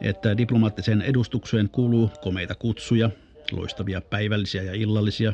[0.00, 3.10] että diplomaattiseen edustukseen kuuluu komeita kutsuja,
[3.52, 5.32] loistavia päivällisiä ja illallisia,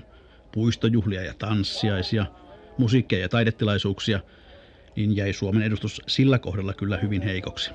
[0.52, 2.26] puistojuhlia ja tanssiaisia,
[2.78, 4.20] musiikkia ja taidetilaisuuksia,
[4.96, 7.70] niin jäi Suomen edustus sillä kohdalla kyllä hyvin heikoksi.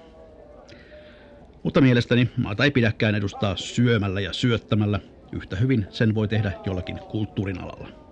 [1.63, 4.99] Mutta mielestäni maata ei pidäkään edustaa syömällä ja syöttämällä,
[5.31, 8.08] yhtä hyvin sen voi tehdä jollakin kulttuurin alalla.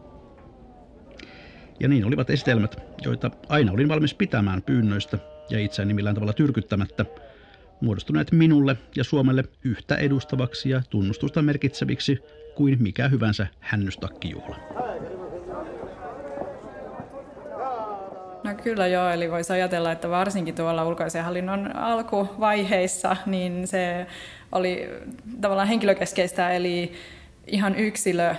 [1.79, 5.17] Ja niin olivat esitelmät, joita aina olin valmis pitämään pyynnöistä
[5.49, 7.05] ja itseäni millään tavalla tyrkyttämättä,
[7.81, 12.19] muodostuneet minulle ja Suomelle yhtä edustavaksi ja tunnustusta merkitseviksi
[12.55, 14.57] kuin mikä hyvänsä hännystakkijuhla.
[18.43, 24.07] No kyllä joo, eli voisi ajatella, että varsinkin tuolla ulkoisen hallinnon alkuvaiheissa, niin se
[24.51, 24.89] oli
[25.41, 26.91] tavallaan henkilökeskeistä, eli
[27.47, 28.35] ihan yksilö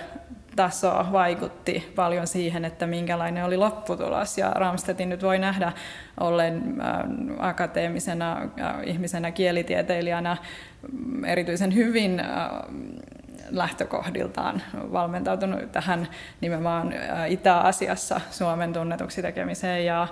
[0.59, 4.37] taso vaikutti paljon siihen, että minkälainen oli lopputulos.
[4.37, 5.71] Ja Ramstedtin nyt voi nähdä
[6.19, 10.37] ollen äh, akateemisena äh, ihmisenä, kielitieteilijänä
[10.91, 12.25] mm, erityisen hyvin äh,
[13.49, 16.07] lähtökohdiltaan valmentautunut tähän
[16.41, 16.93] nimenomaan
[17.27, 20.07] Itä-Asiassa Suomen tunnetuksi tekemiseen ja,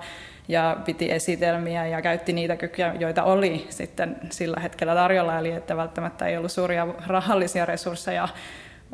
[0.48, 5.78] ja piti esitelmiä ja käytti niitä kykyjä, joita oli sitten sillä hetkellä tarjolla, eli että
[5.78, 8.28] välttämättä ei ollut suuria rahallisia resursseja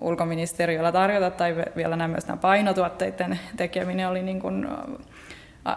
[0.03, 4.67] ulkoministeriöllä tarjota tai vielä nämä myös nämä painotuotteiden tekeminen oli niin kuin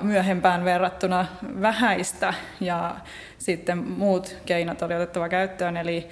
[0.02, 1.26] myöhempään verrattuna
[1.60, 2.96] vähäistä ja
[3.38, 6.08] sitten muut keinot oli otettava käyttöön, eli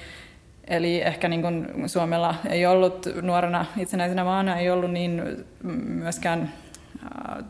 [0.68, 5.44] Eli ehkä niin kuin Suomella ei ollut nuorena itsenäisenä maana, ei ollut niin
[5.84, 6.52] myöskään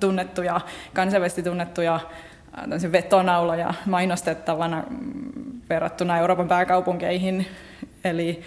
[0.00, 0.60] tunnettuja,
[0.94, 2.00] kansainvälisesti tunnettuja
[2.92, 4.84] vetonauloja mainostettavana
[5.68, 7.46] verrattuna Euroopan pääkaupunkeihin.
[8.04, 8.42] Eli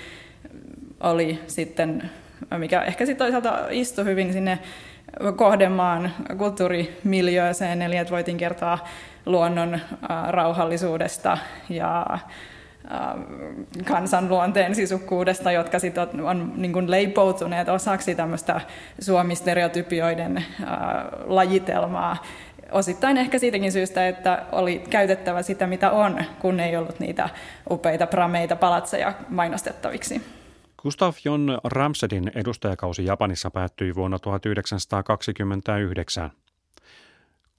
[1.00, 2.10] oli sitten,
[2.58, 4.60] mikä ehkä sitten toisaalta istui hyvin sinne
[5.36, 8.80] kohdemaan kulttuurimiljööseen, eli että voitiin kertoa
[9.26, 9.80] luonnon
[10.28, 11.38] rauhallisuudesta
[11.70, 12.06] ja
[13.86, 18.62] kansanluonteen sisukkuudesta, jotka sit on, on niin kuin leipoutuneet osaksi tämmöistä
[19.00, 20.46] suomistereotypioiden
[21.26, 22.24] lajitelmaa.
[22.72, 27.30] Osittain ehkä siitäkin syystä, että oli käytettävä sitä, mitä on, kun ei ollut niitä
[27.72, 30.22] upeita prameita palatseja mainostettaviksi.
[30.88, 36.32] Gustav Jon Ramsedin edustajakausi Japanissa päättyi vuonna 1929.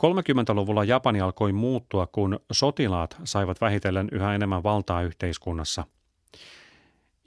[0.02, 5.84] 30-luvulla Japani alkoi muuttua, kun sotilaat saivat vähitellen yhä enemmän valtaa yhteiskunnassa.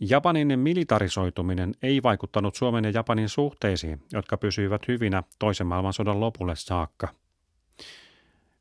[0.10, 7.08] Japanin militarisoituminen ei vaikuttanut Suomen ja Japanin suhteisiin, jotka pysyivät hyvinä toisen maailmansodan lopulle saakka.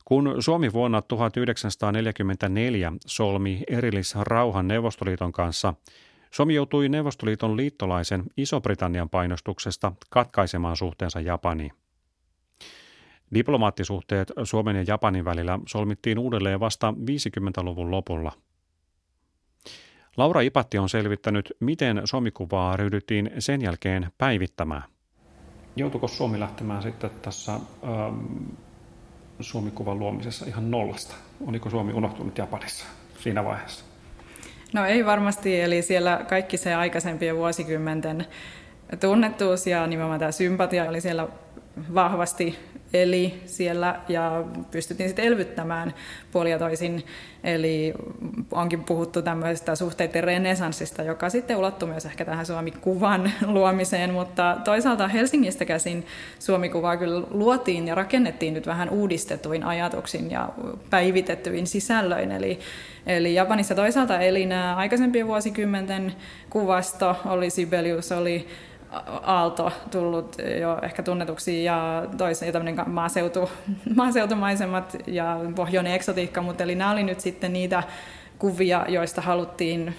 [0.05, 5.75] Kun Suomi vuonna 1944 solmi erillisrauhan Neuvostoliiton kanssa,
[6.31, 11.73] Suomi joutui Neuvostoliiton liittolaisen Iso-Britannian painostuksesta katkaisemaan suhteensa Japaniin.
[13.35, 18.33] Diplomaattisuhteet Suomen ja Japanin välillä solmittiin uudelleen vasta 50-luvun lopulla.
[20.17, 24.83] Laura Ipatti on selvittänyt, miten Suomikuvaa ryhdyttiin sen jälkeen päivittämään.
[25.77, 28.45] Joutuiko Suomi lähtemään sitten tässä ähm,
[29.41, 31.15] Suomikuvan luomisessa ihan nollasta?
[31.47, 32.87] Oliko Suomi unohtunut Japanissa
[33.19, 33.90] siinä vaiheessa?
[34.73, 38.27] No ei varmasti, eli siellä kaikki se aikaisempien vuosikymmenten
[39.01, 41.29] tunnettuus ja nimenomaan tämä sympatia oli siellä
[41.95, 42.59] vahvasti
[42.93, 45.95] eli siellä ja pystyttiin sitten elvyttämään
[46.33, 47.05] puolia toisin.
[47.45, 47.95] Eli
[48.53, 55.09] onkin puhuttu tämmöisestä suhteiden renesanssista, joka sitten ulottui myös ehkä tähän Suomi-kuvan luomiseen, mutta toisaalta
[55.09, 56.07] Helsingistä käsin
[56.39, 60.49] Suomi-kuvaa kyllä luotiin ja rakennettiin nyt vähän uudistetuin ajatuksin ja
[60.91, 62.31] päivitettyin sisällöin.
[62.33, 62.59] Eli,
[63.07, 66.15] eli Japanissa toisaalta eli nämä aikaisempien vuosikymmenten
[66.51, 68.47] kuvasto, oli Sibelius, oli
[69.23, 73.51] Aalto tullut jo ehkä tunnetuksi ja toisen tämmöinen maaseutu,
[73.97, 77.83] maaseutumaisemat ja pohjoinen eksotiikka, mutta eli nämä oli nyt sitten niitä
[78.39, 79.95] kuvia, joista haluttiin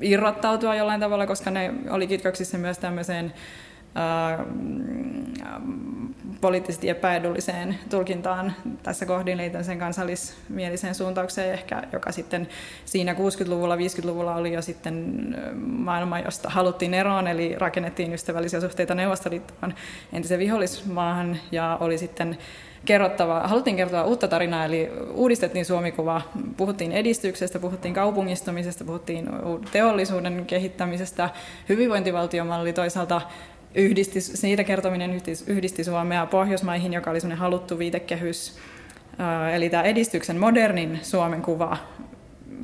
[0.00, 3.32] irrottautua jollain tavalla, koska ne oli kitkoksissa myös tämmöiseen
[6.40, 12.48] poliittisesti epäedulliseen tulkintaan tässä kohdin liittyen sen kansallismieliseen suuntaukseen ehkä, joka sitten
[12.84, 15.16] siinä 60-luvulla, 50-luvulla oli jo sitten
[15.62, 19.74] maailma, josta haluttiin eroon, eli rakennettiin ystävällisiä suhteita Neuvostoliittoon
[20.12, 22.38] entisen vihollismaahan ja oli sitten
[22.84, 26.22] kerrottava, haluttiin kertoa uutta tarinaa, eli uudistettiin Suomikuva,
[26.56, 29.28] puhuttiin edistyksestä, puhuttiin kaupungistumisesta, puhuttiin
[29.72, 31.30] teollisuuden kehittämisestä,
[31.68, 33.20] hyvinvointivaltiomalli toisaalta
[33.74, 38.58] yhdisti, siitä kertominen yhdisti, Suomea Pohjoismaihin, joka oli semmoinen haluttu viitekehys.
[39.54, 41.76] Eli tämä edistyksen modernin Suomen kuva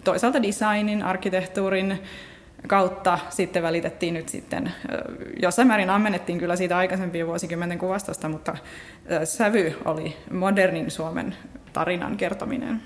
[0.05, 2.03] toisaalta designin, arkkitehtuurin
[2.67, 4.73] kautta sitten välitettiin nyt sitten,
[5.43, 8.57] jossain määrin ammennettiin kyllä siitä aikaisempien vuosikymmenten kuvastosta, mutta
[9.25, 11.37] sävy oli modernin Suomen
[11.73, 12.83] tarinan kertominen.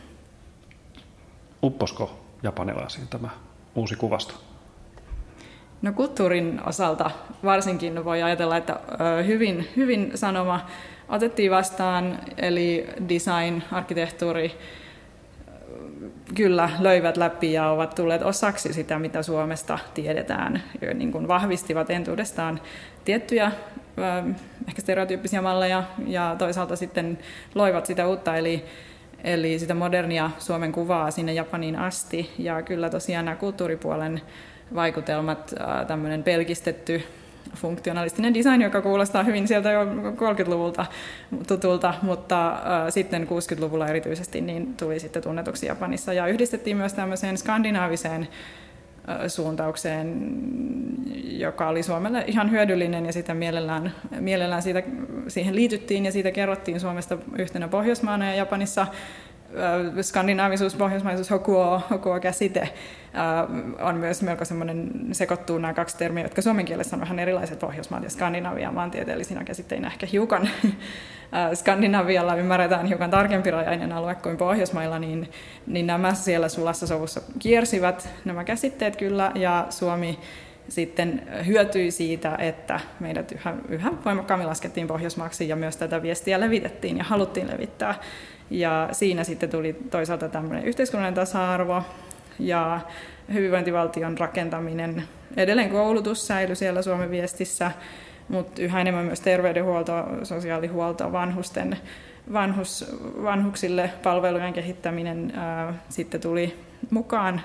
[1.63, 3.29] Upposko japanilaisiin tämä
[3.75, 4.50] uusi kuvasto?
[5.83, 7.11] No kulttuurin osalta
[7.45, 8.81] varsinkin voi ajatella, että
[9.27, 10.67] hyvin, hyvin sanoma
[11.09, 14.59] otettiin vastaan, eli design, arkkitehtuuri,
[16.35, 20.63] kyllä löivät läpi ja ovat tulleet osaksi sitä, mitä Suomesta tiedetään.
[20.81, 22.61] Ja niin kuin vahvistivat entuudestaan
[23.05, 23.53] tiettyjä
[24.69, 27.19] ehkä stereotyyppisiä malleja ja toisaalta sitten
[27.55, 28.65] loivat sitä uutta, eli,
[29.25, 32.31] eli sitä modernia Suomen kuvaa sinne Japaniin asti.
[32.39, 34.21] Ja kyllä tosiaan nämä kulttuuripuolen
[34.75, 35.55] vaikutelmat,
[35.87, 37.03] tämmöinen pelkistetty
[37.57, 40.87] funktionalistinen design, joka kuulostaa hyvin sieltä jo 30-luvulta
[41.47, 46.13] tutulta, mutta äh, sitten 60-luvulla erityisesti niin tuli sitten tunnetuksi Japanissa.
[46.13, 48.29] Ja yhdistettiin myös tämmöiseen skandinaaviseen
[49.09, 50.35] äh, suuntaukseen,
[51.25, 54.83] joka oli Suomelle ihan hyödyllinen ja sitä mielellään, mielellään siitä,
[55.29, 58.87] siihen liityttiin ja siitä kerrottiin Suomesta yhtenä Pohjoismaana ja Japanissa
[60.03, 62.69] skandinaavisuus, pohjoismaisuus, hokua, hokua käsite
[63.81, 68.03] on myös melko semmoinen, sekoittuu nämä kaksi termiä, jotka suomen kielessä on vähän erilaiset Pohjoismaat
[68.03, 70.49] ja Skandinavia maantieteellisinä käsitteinä ehkä hiukan
[71.61, 75.31] Skandinavialla ymmärretään hiukan tarkempi rajainen alue kuin Pohjoismailla, niin,
[75.67, 80.19] niin nämä siellä sulassa sovussa kiersivät nämä käsitteet kyllä, ja Suomi
[80.69, 86.99] sitten hyötyi siitä, että meidät yhä, yhä voimakkaammin laskettiin Pohjoismaaksi ja myös tätä viestiä levitettiin
[86.99, 87.95] ja haluttiin levittää.
[88.51, 91.83] Ja siinä sitten tuli toisaalta tämmöinen yhteiskunnallinen tasa-arvo
[92.39, 92.81] ja
[93.33, 95.05] hyvinvointivaltion rakentaminen.
[95.37, 97.71] Edelleen koulutus säilyi siellä Suomen viestissä,
[98.29, 101.77] mutta yhä enemmän myös terveydenhuolto, sosiaalihuolto, vanhusten,
[102.33, 106.57] vanhus, vanhuksille palvelujen kehittäminen ää, sitten tuli
[106.91, 107.41] mukaan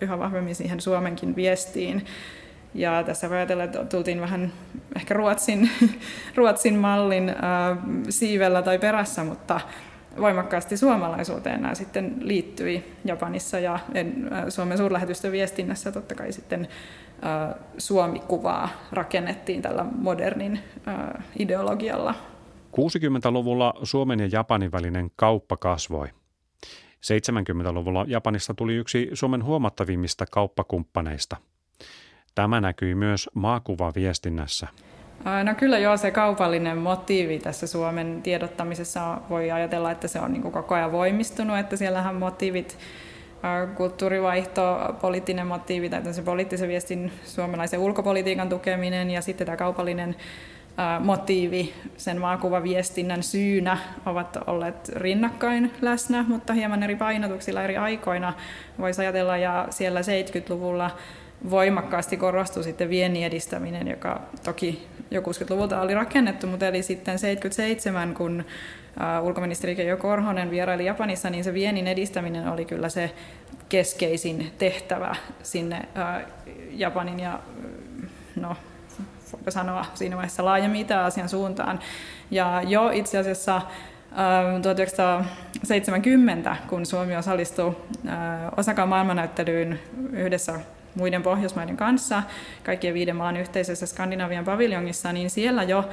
[0.00, 2.04] yhä vahvemmin siihen Suomenkin viestiin.
[2.74, 4.52] Ja tässä voi ajatella, että tultiin vähän
[4.96, 5.70] ehkä Ruotsin,
[6.36, 7.76] Ruotsin mallin ää,
[8.08, 9.60] siivellä tai perässä, mutta
[10.16, 13.78] voimakkaasti suomalaisuuteen nämä sitten liittyi Japanissa ja
[14.48, 16.68] Suomen suurlähetystön viestinnässä totta kai sitten
[17.78, 20.60] Suomi-kuvaa rakennettiin tällä modernin
[21.38, 22.14] ideologialla.
[22.72, 26.08] 60-luvulla Suomen ja Japanin välinen kauppa kasvoi.
[27.00, 31.36] 70-luvulla Japanista tuli yksi Suomen huomattavimmista kauppakumppaneista.
[32.34, 34.68] Tämä näkyi myös maakuvaviestinnässä.
[35.44, 40.42] No kyllä joo, se kaupallinen motiivi tässä Suomen tiedottamisessa voi ajatella, että se on niin
[40.42, 42.78] koko ajan voimistunut, että siellähän motiivit,
[43.74, 50.16] kulttuurivaihto, poliittinen motiivi tai se poliittisen viestin suomalaisen ulkopolitiikan tukeminen ja sitten tämä kaupallinen
[51.00, 58.32] motiivi sen maakuvaviestinnän syynä ovat olleet rinnakkain läsnä, mutta hieman eri painotuksilla eri aikoina.
[58.78, 60.90] Voisi ajatella, ja siellä 70-luvulla
[61.50, 68.14] voimakkaasti korostui sitten viennin edistäminen, joka toki jo 60-luvulta oli rakennettu, mutta eli sitten 77,
[68.14, 68.44] kun
[69.22, 73.10] ulkoministeri Keijo Korhonen vieraili Japanissa, niin se viennin edistäminen oli kyllä se
[73.68, 75.82] keskeisin tehtävä sinne
[76.70, 77.38] Japanin ja
[78.36, 78.56] no,
[79.32, 81.80] voiko sanoa siinä vaiheessa laajemmin Itä-Asian suuntaan.
[82.30, 83.62] Ja jo itse asiassa
[84.62, 87.76] 1970, kun Suomi osallistui
[88.56, 89.80] Osakan maailmannäyttelyyn
[90.12, 90.60] yhdessä
[90.94, 92.22] muiden Pohjoismaiden kanssa,
[92.64, 95.88] kaikkien viiden maan yhteisessä Skandinavian paviljongissa, niin siellä jo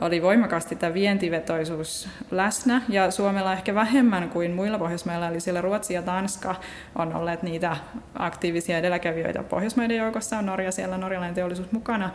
[0.00, 5.94] oli voimakkaasti tämä vientivetoisuus läsnä, ja Suomella ehkä vähemmän kuin muilla Pohjoismailla, eli siellä Ruotsi
[5.94, 6.54] ja Tanska
[6.96, 7.76] on olleet niitä
[8.14, 9.42] aktiivisia edelläkävijöitä.
[9.42, 12.10] Pohjoismaiden joukossa, on Norja siellä, norjalainen teollisuus mukana,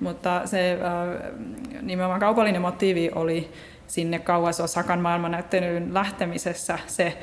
[0.00, 0.78] mutta se
[1.82, 3.52] nimenomaan kaupallinen motiivi oli
[3.90, 7.18] sinne kauas Osakan maailmannäyttelyyn lähtemisessä se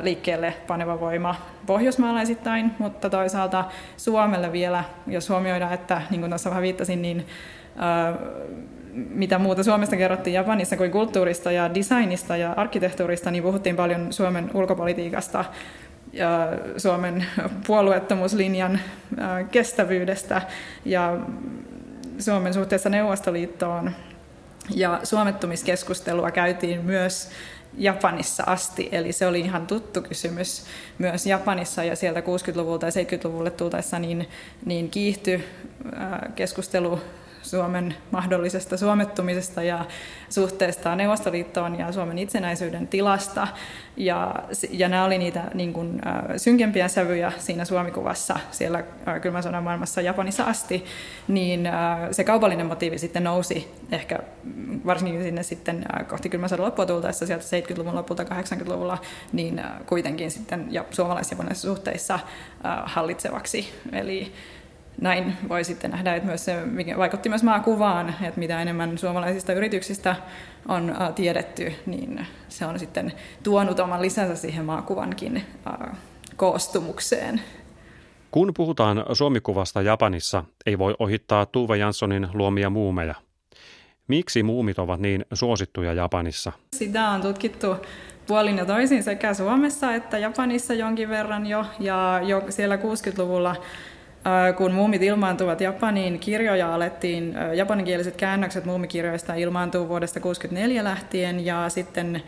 [0.00, 1.34] liikkeelle paneva voima
[1.66, 3.64] pohjoismaalaisittain, mutta toisaalta
[3.96, 7.26] Suomelle vielä, jos huomioidaan, että niin kuin tuossa vähän viittasin, niin
[8.94, 14.50] mitä muuta Suomesta kerrottiin Japanissa kuin kulttuurista ja designista ja arkkitehtuurista, niin puhuttiin paljon Suomen
[14.54, 15.44] ulkopolitiikasta
[16.12, 17.26] ja Suomen
[17.66, 18.80] puolueettomuuslinjan
[19.50, 20.42] kestävyydestä
[20.84, 21.16] ja
[22.18, 23.90] Suomen suhteessa Neuvostoliittoon.
[24.74, 27.30] Ja suomettumiskeskustelua käytiin myös
[27.78, 30.64] Japanissa asti, eli se oli ihan tuttu kysymys
[30.98, 34.28] myös Japanissa ja sieltä 60-luvulta ja 70-luvulle tultaessa niin,
[34.64, 35.44] niin kiihtyi
[36.34, 37.00] keskustelu
[37.48, 39.84] Suomen mahdollisesta suomettumisesta ja
[40.28, 43.48] suhteesta Neuvostoliittoon ja Suomen itsenäisyyden tilasta.
[43.96, 44.34] Ja,
[44.70, 46.00] ja nämä oli niitä niin kuin,
[46.36, 48.82] synkempiä sävyjä siinä Suomikuvassa siellä
[49.22, 50.84] kylmän sodan maailmassa Japanissa asti,
[51.28, 51.68] niin
[52.10, 54.18] se kaupallinen motiivi sitten nousi ehkä
[54.86, 58.98] varsinkin sinne sitten kohti kylmän sodan loppua tultaessa sieltä 70-luvun lopulta 80-luvulla,
[59.32, 62.18] niin kuitenkin sitten ja suomalais-japanilaisissa suhteissa
[62.84, 63.72] hallitsevaksi.
[63.92, 64.32] Eli
[65.00, 66.56] näin voi sitten nähdä, että myös se
[66.96, 70.16] vaikutti myös maakuvaan, että mitä enemmän suomalaisista yrityksistä
[70.68, 75.42] on tiedetty, niin se on sitten tuonut oman lisänsä siihen maakuvankin
[76.36, 77.40] koostumukseen.
[78.30, 83.14] Kun puhutaan suomikuvasta Japanissa, ei voi ohittaa Tuve Janssonin luomia muumeja.
[84.08, 86.52] Miksi muumit ovat niin suosittuja Japanissa?
[86.76, 87.76] Sitä on tutkittu
[88.26, 93.56] puolin ja toisin sekä Suomessa että Japanissa jonkin verran jo, ja jo siellä 60-luvulla
[94.56, 102.22] kun muumit ilmaantuvat Japaniin, kirjoja alettiin, japaninkieliset käännökset muumikirjoista ilmaantuu vuodesta 1964 lähtien ja sitten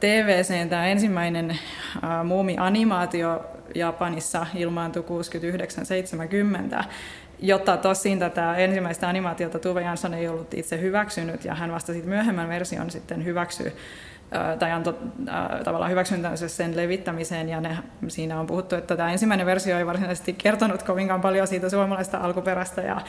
[0.00, 1.58] TVC tämä ensimmäinen
[2.24, 5.04] muumi-animaatio Japanissa ilmaantui
[6.80, 6.84] 69-70,
[7.38, 12.08] jotta tosin tätä ensimmäistä animaatiota Tuve Jansson ei ollut itse hyväksynyt ja hän vasta sitten
[12.08, 13.72] myöhemmän version sitten hyväksyi
[14.58, 14.94] tai antoi
[15.64, 20.32] tavallaan hyväksyntänsä sen levittämiseen ja ne, siinä on puhuttu, että tämä ensimmäinen versio ei varsinaisesti
[20.32, 23.00] kertonut kovinkaan paljon siitä suomalaista alkuperästä ja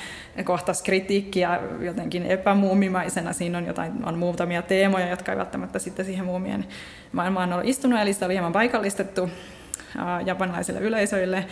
[0.43, 3.33] kohtas kritiikkiä jotenkin epämuumimaisena.
[3.33, 6.65] Siinä on jotain, on muutamia teemoja, jotka ei välttämättä sitten siihen muumien
[7.11, 9.29] maailmaan ole istunut, eli sitä oli hieman paikallistettu
[10.25, 11.45] japanilaisille yleisöille.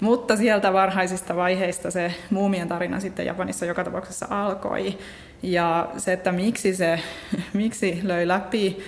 [0.00, 4.98] Mutta sieltä varhaisista vaiheista se muumien tarina sitten Japanissa joka tapauksessa alkoi.
[5.42, 7.00] Ja se, että miksi se
[7.52, 8.78] miksi löi läpi,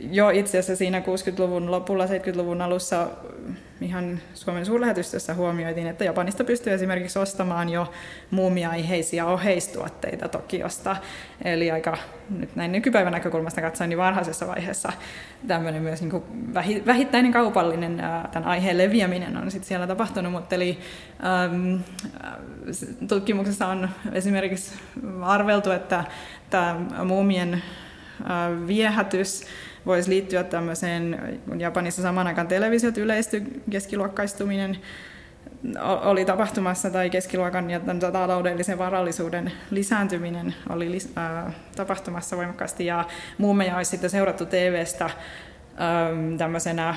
[0.00, 3.08] jo itse asiassa siinä 60-luvun lopulla, 70-luvun alussa
[3.80, 7.92] ihan Suomen suurlähetystössä huomioitiin, että Japanista pystyy esimerkiksi ostamaan jo
[8.30, 10.96] muumiaiheisia oheistuotteita Tokiosta.
[11.44, 11.96] Eli aika
[12.38, 14.92] nyt näin nykypäivän näkökulmasta katsoen, niin varhaisessa vaiheessa
[15.46, 16.24] tämmöinen myös niin kuin
[16.86, 17.96] vähittäinen kaupallinen
[18.32, 20.32] tämän aiheen leviäminen on sitten siellä tapahtunut.
[20.32, 20.78] Mutta eli
[21.24, 21.76] ähm,
[23.08, 24.74] tutkimuksessa on esimerkiksi
[25.22, 26.04] arveltu, että
[26.50, 27.62] tämä muumien
[28.66, 29.46] viehätys
[29.86, 34.78] voisi liittyä tämmöiseen, kun Japanissa saman aikaan televisiot yleistyi, keskiluokkaistuminen
[36.02, 37.80] oli tapahtumassa tai keskiluokan ja
[38.12, 42.86] taloudellisen varallisuuden lisääntyminen oli lis, äh, tapahtumassa voimakkaasti.
[42.86, 43.04] Ja
[43.38, 45.10] muumeja olisi sitten seurattu TV-stä
[46.38, 46.96] tämmöisenä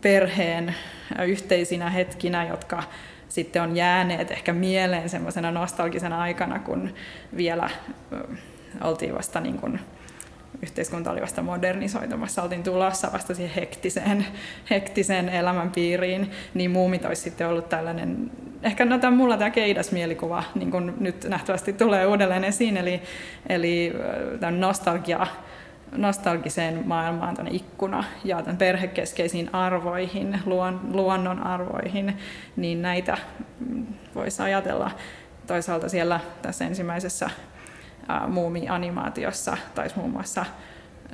[0.00, 0.74] perheen
[1.26, 2.82] yhteisinä hetkinä, jotka
[3.28, 6.94] sitten on jääneet ehkä mieleen semmoisena nostalgisena aikana, kun
[7.36, 7.70] vielä
[8.80, 9.80] oltiin vasta niin kuin,
[10.62, 14.26] yhteiskunta oli vasta modernisoitumassa, oltiin tulossa vasta siihen hektiseen,
[14.70, 18.30] hektiseen elämänpiiriin, niin muumit olisi sitten ollut tällainen,
[18.62, 23.02] ehkä no tämän, mulla tämä keidas mielikuva niin kuin nyt nähtävästi tulee uudelleen esiin, eli,
[23.48, 23.92] eli
[24.40, 25.26] tämän nostalgia,
[25.96, 32.16] nostalgiseen maailmaan tänne ikkuna ja tämän perhekeskeisiin arvoihin, luon, luonnon arvoihin,
[32.56, 33.18] niin näitä
[34.14, 34.90] voisi ajatella.
[35.46, 37.30] Toisaalta siellä tässä ensimmäisessä
[38.28, 40.44] muumianimaatiossa taisi muun muassa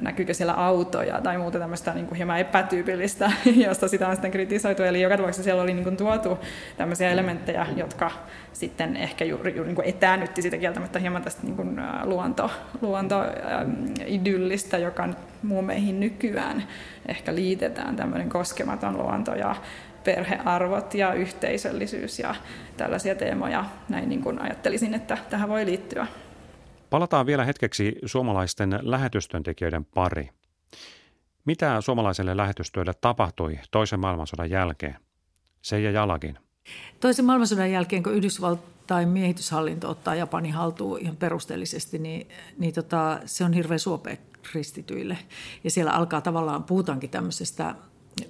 [0.02, 3.32] näkyykö siellä autoja tai muuta tämmöistä niin kuin hieman epätyypillistä,
[3.66, 4.82] josta sitä on sitten kritisoitu.
[4.82, 6.38] Eli joka tapauksessa siellä oli niin kuin tuotu
[6.76, 8.10] tämmöisiä elementtejä, jotka
[8.52, 14.78] sitten ehkä juuri, juuri niin kuin etäännytti sitä kieltämättä hieman tästä niin kuin luonto, luontoidyllistä,
[14.78, 15.08] joka
[15.42, 16.62] muumeihin nykyään
[17.08, 19.56] ehkä liitetään tämmöinen koskematon luonto ja
[20.04, 22.34] perhearvot ja yhteisöllisyys ja
[22.76, 23.64] tällaisia teemoja.
[23.88, 26.06] Näin niin kuin ajattelisin, että tähän voi liittyä.
[26.90, 30.30] Palataan vielä hetkeksi suomalaisten lähetystyöntekijöiden pari.
[31.44, 34.96] Mitä suomalaiselle lähetystyölle tapahtui toisen maailmansodan jälkeen?
[35.62, 36.38] Seija Jalakin.
[37.00, 42.28] Toisen maailmansodan jälkeen, kun Yhdysvaltain miehityshallinto ottaa Japanin haltuun ihan perusteellisesti, niin,
[42.58, 45.18] niin tota, se on hirveän suopea kristityille.
[45.64, 47.74] Ja siellä alkaa tavallaan, puhutaankin tämmöisestä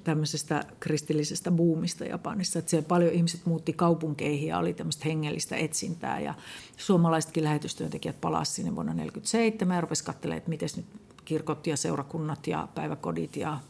[0.04, 2.58] tämmöisestä kristillisestä buumista Japanissa.
[2.58, 6.20] Että siellä paljon ihmiset muutti kaupunkeihin ja oli tämmöistä hengellistä etsintää.
[6.20, 6.34] Ja
[6.76, 10.86] suomalaisetkin lähetystyöntekijät palasivat sinne vuonna 1947 ja rupesivat katselemaan, että miten nyt
[11.24, 13.60] kirkot ja seurakunnat ja päiväkodit ja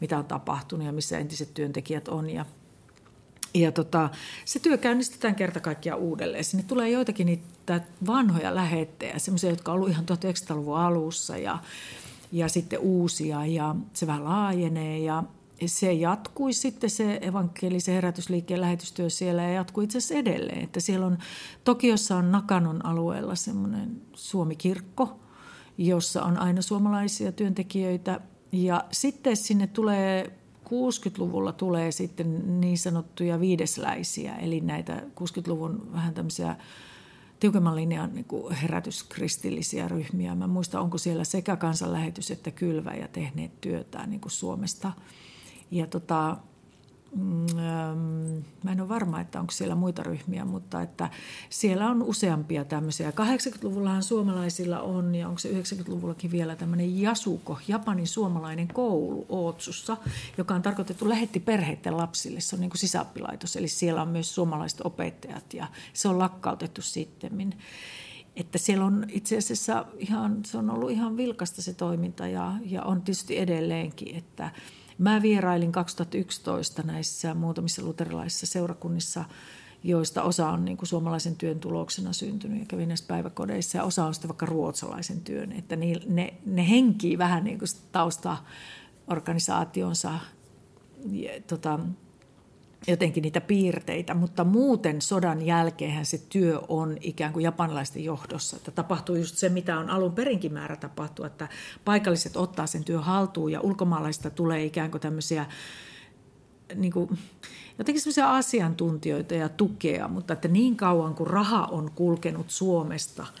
[0.00, 2.30] mitä on tapahtunut ja missä entiset työntekijät on.
[2.30, 2.46] Ja,
[3.54, 4.10] ja tota,
[4.44, 6.44] se työ käynnistetään kerta kaikkiaan uudelleen.
[6.44, 11.58] Sinne tulee joitakin niitä vanhoja lähettejä, semmoisia, jotka on ollut ihan 1900-luvun alussa ja,
[12.32, 15.22] ja sitten uusia ja se vähän laajenee ja
[15.66, 20.64] se jatkui sitten se evankelisen herätysliikkeen lähetystyö siellä ja jatkuu itse asiassa edelleen.
[20.64, 21.18] Että siellä on,
[21.64, 25.20] Tokiossa on Nakanon alueella semmoinen Suomi-kirkko,
[25.78, 28.20] jossa on aina suomalaisia työntekijöitä.
[28.52, 36.56] Ja sitten sinne tulee 60-luvulla tulee sitten niin sanottuja viidesläisiä, eli näitä 60-luvun vähän tämmöisiä
[37.40, 40.34] tiukemman linjan niin kuin herätyskristillisiä ryhmiä.
[40.34, 44.92] Mä muistan, onko siellä sekä kansanlähetys että kylvä ja tehneet työtä niin kuin Suomesta–
[45.70, 46.36] ja tota,
[47.14, 47.56] mm,
[48.62, 51.10] mä en ole varma, että onko siellä muita ryhmiä, mutta että
[51.50, 53.10] siellä on useampia tämmöisiä.
[53.10, 59.96] 80-luvullahan suomalaisilla on, ja onko se 90-luvullakin vielä tämmöinen Jasuko, Japanin suomalainen koulu Ootsussa,
[60.38, 62.40] joka on tarkoitettu lähetti perheiden lapsille.
[62.40, 67.54] Se on niin kuin eli siellä on myös suomalaiset opettajat, ja se on lakkautettu sitten.
[68.36, 72.82] Että siellä on itse asiassa ihan, se on ollut ihan vilkasta se toiminta, ja, ja
[72.82, 74.50] on tietysti edelleenkin, että–
[74.98, 79.24] Mä vierailin 2011 näissä muutamissa luterilaisissa seurakunnissa,
[79.82, 84.04] joista osa on niin kuin suomalaisen työn tuloksena syntynyt ja kävin näissä päiväkodeissa ja osa
[84.04, 85.52] on sitten vaikka ruotsalaisen työn.
[85.52, 90.18] Että ne, ne, ne henkii vähän niin kuin taustaorganisaationsa
[91.46, 91.80] tota,
[92.88, 98.56] jotenkin niitä piirteitä, mutta muuten sodan jälkeen se työ on ikään kuin japanilaisten johdossa.
[98.56, 101.48] Että tapahtuu just se, mitä on alun perinkin määrä tapahtua, että
[101.84, 105.46] paikalliset ottaa sen työn haltuun ja ulkomaalaista tulee ikään kuin tämmöisiä
[106.74, 107.18] niin kuin,
[107.78, 113.26] jotenkin semmoisia asiantuntijoita ja tukea, mutta että niin kauan kuin raha on kulkenut Suomesta–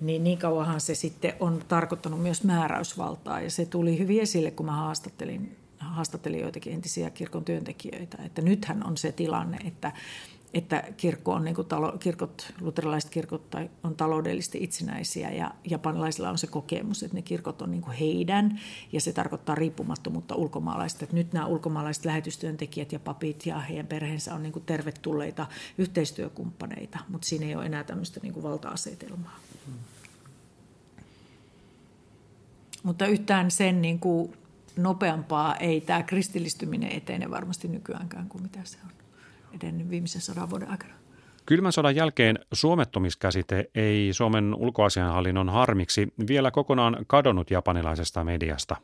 [0.00, 3.40] niin niin kauanhan se sitten on tarkoittanut myös määräysvaltaa.
[3.40, 8.86] Ja se tuli hyvin esille, kun mä haastattelin, haastattelin joitakin entisiä kirkon työntekijöitä, että nythän
[8.86, 9.92] on se tilanne, että
[10.54, 16.30] että kirkko on, niin kuin talo, kirkot, luterilaiset kirkot tai on taloudellisesti itsenäisiä ja japanilaisilla
[16.30, 18.60] on se kokemus, että ne kirkot on niin kuin heidän
[18.92, 21.04] ja se tarkoittaa riippumattomuutta ulkomaalaista.
[21.04, 25.46] Että nyt nämä ulkomaalaiset lähetystyöntekijät ja papit ja heidän perheensä on niin kuin tervetulleita
[25.78, 29.38] yhteistyökumppaneita, mutta siinä ei ole enää tämmöistä niin kuin valta-asetelmaa.
[29.66, 29.74] Hmm.
[32.82, 34.32] Mutta yhtään sen niin kuin
[34.76, 38.90] nopeampaa ei tämä kristillistyminen etene varmasti nykyäänkään kuin mitä se on
[39.62, 40.94] edennyt viimeisen sadan vuoden aikana.
[41.46, 48.76] Kylmän sodan jälkeen suomettomiskäsite ei Suomen ulkoasianhallinnon harmiksi vielä kokonaan kadonnut japanilaisesta mediasta.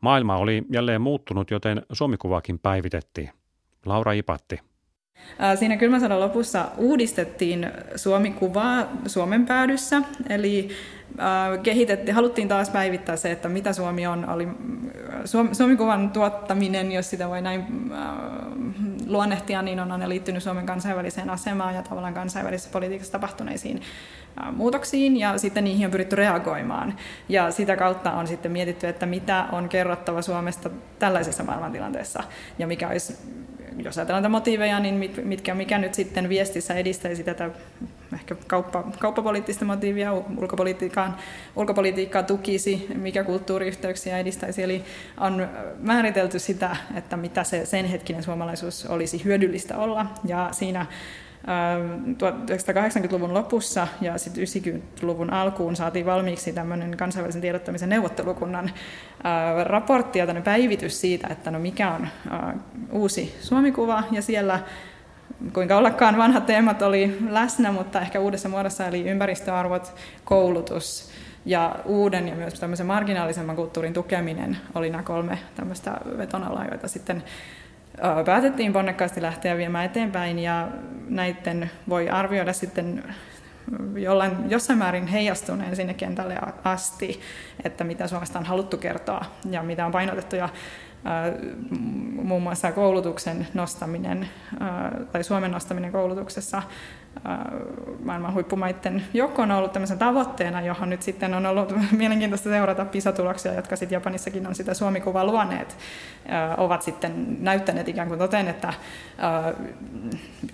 [0.00, 3.30] Maailma oli jälleen muuttunut, joten suomikuvaakin päivitettiin.
[3.86, 4.60] Laura Ipatti.
[5.54, 10.68] Siinä kylmän sodan lopussa uudistettiin Suomi-kuvaa Suomen päädyssä, eli
[11.62, 14.28] kehitettiin, haluttiin taas päivittää se, että mitä Suomi on.
[14.28, 14.48] Oli
[15.52, 17.64] Suomi-kuvan tuottaminen, jos sitä voi näin
[19.06, 23.82] luonnehtia, niin on aina liittynyt Suomen kansainväliseen asemaan ja tavallaan kansainvälisessä politiikassa tapahtuneisiin
[24.52, 26.94] muutoksiin ja sitten niihin on pyritty reagoimaan.
[27.28, 32.22] Ja sitä kautta on sitten mietitty, että mitä on kerrottava Suomesta tällaisessa maailmantilanteessa
[32.58, 33.16] ja mikä olisi
[33.84, 37.50] jos ajatellaan näitä motiiveja, niin mitkä, mikä nyt sitten viestissä edistäisi tätä
[38.14, 41.16] ehkä kauppa, kauppapoliittista motiivia, ulkopolitiikkaan,
[41.56, 44.62] ulkopolitiikkaa tukisi, mikä kulttuuriyhteyksiä edistäisi.
[44.62, 44.84] Eli
[45.20, 45.48] on
[45.78, 50.06] määritelty sitä, että mitä se sen hetkinen suomalaisuus olisi hyödyllistä olla.
[50.24, 50.86] Ja siinä
[51.46, 58.70] 1980-luvun lopussa ja sitten 90-luvun alkuun saatiin valmiiksi tämmöinen kansainvälisen tiedottamisen neuvottelukunnan
[59.64, 62.08] raportti ja päivitys siitä, että no mikä on
[62.92, 64.02] uusi Suomikuva.
[64.10, 64.60] Ja siellä
[65.52, 69.94] kuinka ollakaan vanhat teemat oli läsnä, mutta ehkä uudessa muodossa eli ympäristöarvot,
[70.24, 71.10] koulutus
[71.44, 77.22] ja uuden ja myös tämmöisen marginaalisemman kulttuurin tukeminen oli nämä kolme tämmöistä vetonalaa, joita sitten
[78.26, 80.68] päätettiin ponnekkaasti lähteä viemään eteenpäin ja
[81.08, 83.14] näiden voi arvioida sitten
[83.94, 87.20] jollain, jossain määrin heijastuneen sinne kentälle asti,
[87.64, 90.36] että mitä Suomesta on haluttu kertoa ja mitä on painotettu.
[90.36, 90.48] Ja
[92.22, 94.28] muun muassa koulutuksen nostaminen
[95.12, 96.62] tai Suomen nostaminen koulutuksessa
[98.04, 103.54] maailman huippumaiden joukkoon on ollut tämmöisen tavoitteena, johon nyt sitten on ollut mielenkiintoista seurata PISA-tuloksia,
[103.54, 105.76] jotka sitten Japanissakin on sitä Suomikuvaa luoneet,
[106.56, 108.72] ovat sitten näyttäneet ikään kuin toteen, että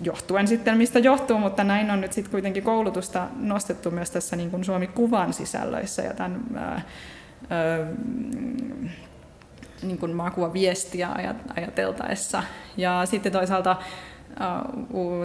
[0.03, 4.51] johtuen sitten mistä johtuu, mutta näin on nyt sitten kuitenkin koulutusta nostettu myös tässä niin
[4.51, 6.45] kuin Suomi-kuvan sisällöissä ja tämän
[9.81, 10.13] niin kuin
[10.53, 11.09] viestiä
[11.55, 12.43] ajateltaessa.
[12.77, 13.75] Ja sitten toisaalta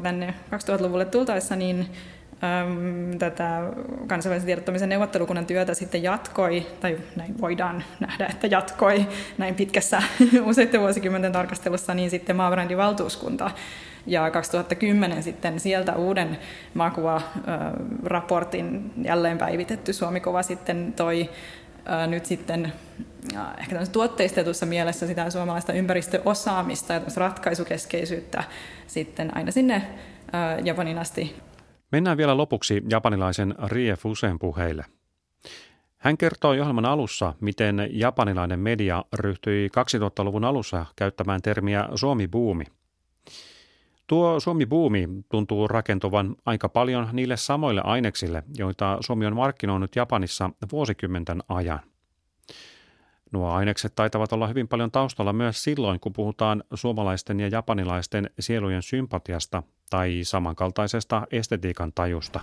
[0.03, 1.87] tänne 2000-luvulle tultaessa, niin
[3.19, 3.61] tätä
[4.07, 9.07] kansainvälisen tiedottamisen neuvottelukunnan työtä sitten jatkoi, tai näin voidaan nähdä, että jatkoi
[9.39, 10.03] näin pitkässä
[10.45, 13.51] useiden vuosikymmenten tarkastelussa, niin sitten maabrändin valtuuskunta.
[14.07, 16.39] Ja 2010 sitten sieltä uuden
[16.75, 21.31] maakuva-raportin jälleen päivitetty Suomikuva sitten toi
[22.07, 22.73] nyt sitten
[23.59, 28.45] ehkä tuotteistetussa mielessä sitä suomalaista ympäristöosaamista ja ratkaisukeskeisyyttä
[28.87, 29.83] sitten aina sinne
[30.65, 31.37] Japanin asti.
[31.93, 34.85] Mennään vielä lopuksi japanilaisen Rie Fusen puheille.
[35.99, 42.65] Hän kertoo ohjelman alussa, miten japanilainen media ryhtyi 2000-luvun alussa käyttämään termiä Suomi-buumi.
[44.09, 51.43] Tuo Suomi-buumi tuntuu rakentuvan aika paljon niille samoille aineksille, joita Suomi on markkinoinut Japanissa vuosikymmenten
[51.49, 51.81] ajan.
[53.33, 58.83] Nuo ainekset taitavat olla hyvin paljon taustalla myös silloin, kun puhutaan suomalaisten ja japanilaisten sielujen
[58.83, 62.40] sympatiasta tai samankaltaisesta estetiikan tajusta.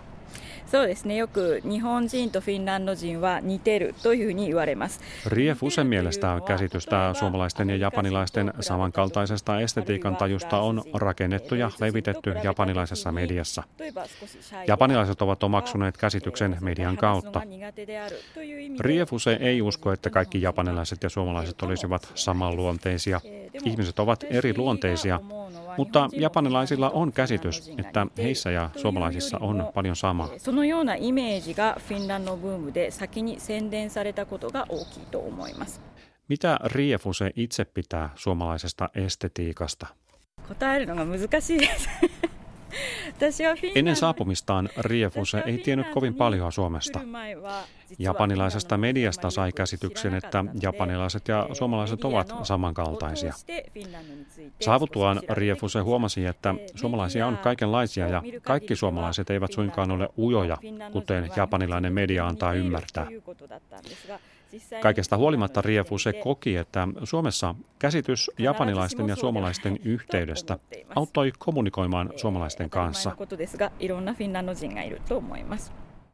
[0.71, 12.35] そうですねよく日本人とフィンランド人は似てるというふうに言われます Rief usein mielestä käsitystä suomalaisten ja japanilaisten samankaltaisesta estetiikan tajusta on rakennettu ja levitetty
[12.43, 13.63] japanilaisessa mediassa.
[14.67, 17.43] Japanilaiset ovat omaksuneet käsityksen median kautta.
[18.81, 23.21] Riefuse ei usko, että kaikki japanilaiset ja suomalaiset olisivat samanluonteisia.
[23.65, 25.21] Ihmiset ovat eri luonteisia,
[25.77, 30.29] mutta japanilaisilla on käsitys, että heissä ja suomalaisissa on paljon samaa.
[36.29, 39.87] Mitä Riefuse itse pitää suomalaisesta estetiikasta?
[40.49, 41.89] 答えるのが難しいです
[43.76, 47.00] Ennen saapumistaan Riefuse ei tiennyt kovin paljon Suomesta.
[48.00, 53.34] Japanilaisesta mediasta sai käsityksen, että japanilaiset ja suomalaiset ovat samankaltaisia.
[54.62, 60.58] Saavuttuaan Riefuse huomasi, että suomalaisia on kaikenlaisia ja kaikki suomalaiset eivät suinkaan ole ujoja,
[60.92, 63.08] kuten japanilainen media antaa ymmärtää.
[64.82, 70.60] Kaikesta huolimatta Riefuse koki, että Suomessa käsitys japanilaisten ja suomalaisten yhteydestä
[70.96, 73.16] auttoi kommunikoimaan suomalaisten kanssa.